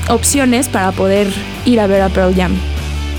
opciones 0.08 0.68
para 0.68 0.92
poder 0.92 1.32
ir 1.64 1.80
a 1.80 1.86
ver 1.86 2.02
a 2.02 2.08
Pearl 2.08 2.34
Jam. 2.34 2.52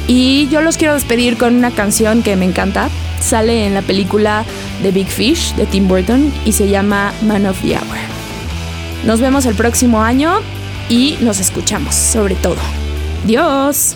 Y 0.07 0.47
yo 0.49 0.61
los 0.61 0.77
quiero 0.77 0.93
despedir 0.93 1.37
con 1.37 1.55
una 1.55 1.71
canción 1.71 2.21
que 2.21 2.35
me 2.35 2.45
encanta. 2.45 2.89
Sale 3.19 3.65
en 3.65 3.73
la 3.73 3.81
película 3.81 4.45
The 4.83 4.91
Big 4.91 5.07
Fish 5.07 5.55
de 5.55 5.65
Tim 5.65 5.87
Burton 5.87 6.31
y 6.45 6.51
se 6.51 6.69
llama 6.69 7.11
Man 7.23 7.45
of 7.47 7.59
the 7.61 7.75
Hour. 7.75 7.97
Nos 9.05 9.19
vemos 9.19 9.45
el 9.45 9.55
próximo 9.55 10.01
año 10.01 10.41
y 10.89 11.17
nos 11.21 11.39
escuchamos, 11.39 11.95
sobre 11.95 12.35
todo. 12.35 12.57
Dios. 13.25 13.95